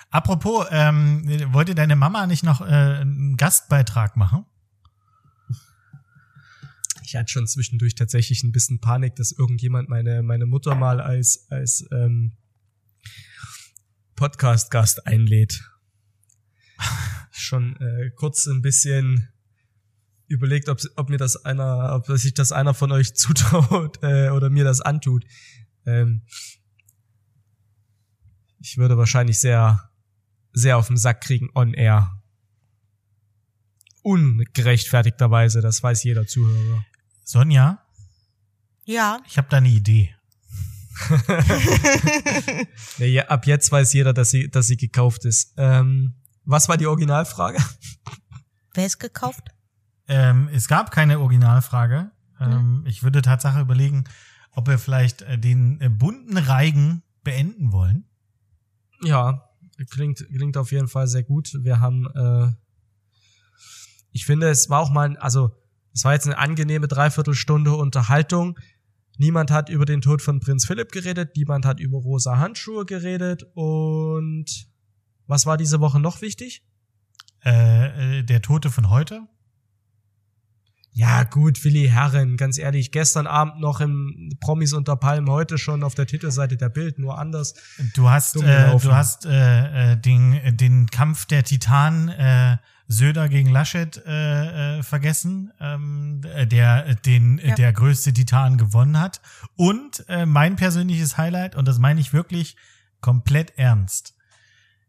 [0.09, 1.23] Apropos, ähm,
[1.53, 4.45] wollte deine Mama nicht noch äh, einen Gastbeitrag machen?
[7.11, 11.45] Ich hatte schon zwischendurch tatsächlich ein bisschen Panik, dass irgendjemand meine, meine Mutter mal als,
[11.49, 12.37] als, ähm,
[14.15, 15.61] Podcast-Gast einlädt.
[17.31, 19.27] Schon äh, kurz ein bisschen
[20.27, 24.49] überlegt, ob, ob mir das einer, ob sich das einer von euch zutraut äh, oder
[24.49, 25.25] mir das antut.
[25.85, 26.21] Ähm,
[28.61, 29.91] ich würde wahrscheinlich sehr,
[30.53, 32.23] sehr auf den Sack kriegen on air.
[34.01, 36.85] Ungerechtfertigterweise, das weiß jeder Zuhörer.
[37.31, 37.79] Sonja,
[38.83, 40.13] Ja, ich habe da eine Idee.
[42.97, 45.53] Ja, ab jetzt weiß jeder, dass sie, dass sie gekauft ist.
[45.55, 47.57] Ähm, was war die Originalfrage?
[48.73, 49.47] wer ist gekauft?
[50.09, 52.11] Ähm, es gab keine Originalfrage.
[52.41, 54.03] Ähm, Ich würde Tatsache überlegen,
[54.51, 58.03] ob wir vielleicht äh, den äh, bunten Reigen beenden wollen.
[59.03, 59.49] Ja,
[59.89, 61.53] klingt, klingt auf jeden Fall sehr gut.
[61.61, 62.51] Wir haben, äh,
[64.11, 65.60] ich finde, es war auch mal, also
[65.93, 68.57] es war jetzt eine angenehme Dreiviertelstunde Unterhaltung.
[69.17, 73.45] Niemand hat über den Tod von Prinz Philipp geredet, niemand hat über rosa Handschuhe geredet
[73.53, 74.45] und
[75.27, 76.63] was war diese Woche noch wichtig?
[77.43, 79.27] Äh, äh, der Tote von heute.
[80.93, 85.83] Ja, gut, Willi Herren, ganz ehrlich, gestern Abend noch im Promis unter Palmen, heute schon
[85.83, 87.53] auf der Titelseite der Bild, nur anders.
[87.95, 92.57] Du hast, äh, du hast äh, äh, den, den Kampf der Titanen äh,
[92.91, 97.55] Söder gegen Laschet äh, äh, vergessen, ähm, äh, der äh, den äh, Ja.
[97.55, 99.21] der größte Titan gewonnen hat.
[99.55, 102.57] Und äh, mein persönliches Highlight, und das meine ich wirklich
[102.99, 104.13] komplett ernst,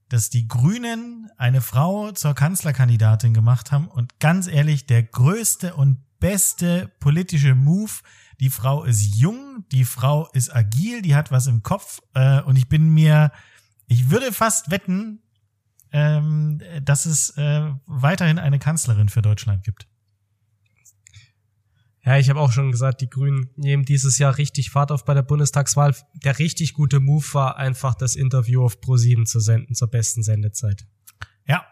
[0.09, 5.99] dass die Grünen eine Frau zur Kanzlerkandidatin gemacht haben und ganz ehrlich, der größte und
[6.19, 7.93] beste politische Move.
[8.41, 12.57] Die Frau ist jung, die Frau ist agil, die hat was im Kopf äh, und
[12.57, 13.31] ich bin mir,
[13.87, 15.21] ich würde fast wetten,
[15.93, 19.87] ähm, dass es äh, weiterhin eine Kanzlerin für Deutschland gibt.
[22.05, 25.15] Ja, ich habe auch schon gesagt, die Grünen nehmen dieses Jahr richtig Fahrt auf bei
[25.15, 25.95] der Bundestagswahl.
[26.25, 30.85] Der richtig gute Move war einfach das Interview auf Pro7 zu senden zur besten Sendezeit,
[31.47, 31.65] Ja,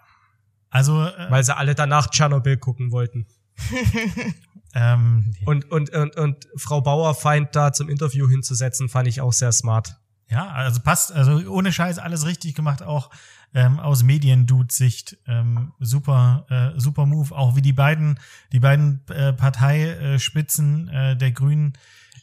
[0.68, 3.26] also äh, weil sie alle danach Tschernobyl gucken wollten.
[4.74, 9.52] ähm, Und und und, und Frau Bauerfeind da zum Interview hinzusetzen, fand ich auch sehr
[9.52, 9.99] smart.
[10.30, 13.10] Ja, also passt, also ohne Scheiß alles richtig gemacht, auch
[13.52, 15.18] ähm, aus Mediendude-Sicht.
[15.26, 17.34] Ähm, super, äh, super Move.
[17.34, 18.20] Auch wie die beiden,
[18.52, 21.72] die beiden äh, Parteispitzen äh, der Grünen,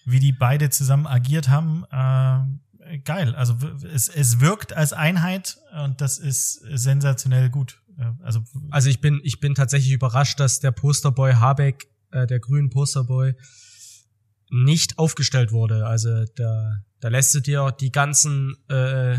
[0.06, 1.84] wie die beide zusammen agiert haben.
[1.92, 3.36] Äh, geil.
[3.36, 7.82] Also es, es wirkt als Einheit und das ist sensationell gut.
[7.98, 8.42] Äh, also
[8.72, 13.36] Also ich bin ich bin tatsächlich überrascht, dass der Posterboy Habeck, äh, der grünen Posterboy,
[14.50, 15.86] nicht aufgestellt wurde.
[15.86, 19.18] Also da da lässt du dir die ganzen äh,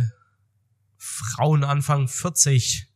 [0.96, 2.88] Frauen Anfang 40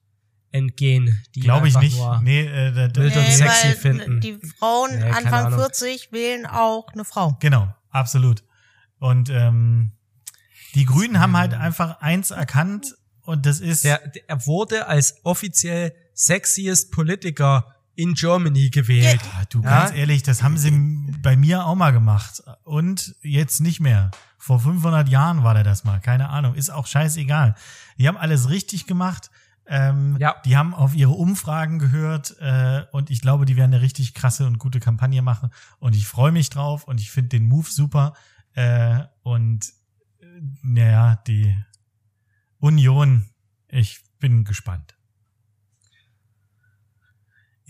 [0.50, 1.98] entgehen, die glaube ich nicht.
[2.22, 4.20] Nee, äh, da, da, Wild und Nee, sexy weil finden.
[4.20, 5.60] Die Frauen Nee, Anfang Ahnung.
[5.60, 7.36] 40 wählen auch eine Frau.
[7.40, 8.44] Genau, absolut.
[8.98, 9.92] Und ähm,
[10.74, 15.94] die Grünen haben halt einfach eins erkannt und das ist der er wurde als offiziell
[16.12, 19.20] sexiest Politiker in Germany gewählt.
[19.34, 19.80] Ah, du, Ja?
[19.84, 20.70] ganz ehrlich, das haben sie
[21.22, 22.42] bei mir auch mal gemacht.
[22.64, 24.10] Und jetzt nicht mehr.
[24.38, 26.00] Vor 500 Jahren war der das mal.
[26.00, 26.54] Keine Ahnung.
[26.54, 27.54] Ist auch scheißegal.
[27.98, 29.30] Die haben alles richtig gemacht.
[29.66, 30.34] Ähm, Ja.
[30.44, 32.36] Die haben auf ihre Umfragen gehört.
[32.40, 35.50] Äh, und ich glaube, die werden eine richtig krasse und gute Kampagne machen.
[35.78, 36.84] Und ich freue mich drauf.
[36.84, 38.14] Und ich finde den Move super.
[38.54, 39.66] Äh, und
[40.20, 40.24] äh,
[40.62, 41.56] naja, die
[42.58, 43.26] Union,
[43.68, 44.94] ich bin gespannt.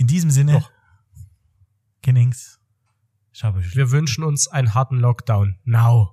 [0.02, 0.70] In diesem Sinne, Doch.
[2.02, 2.58] Kennings.
[3.40, 5.60] Wir wünschen uns einen harten Lockdown.
[5.62, 6.10] Now.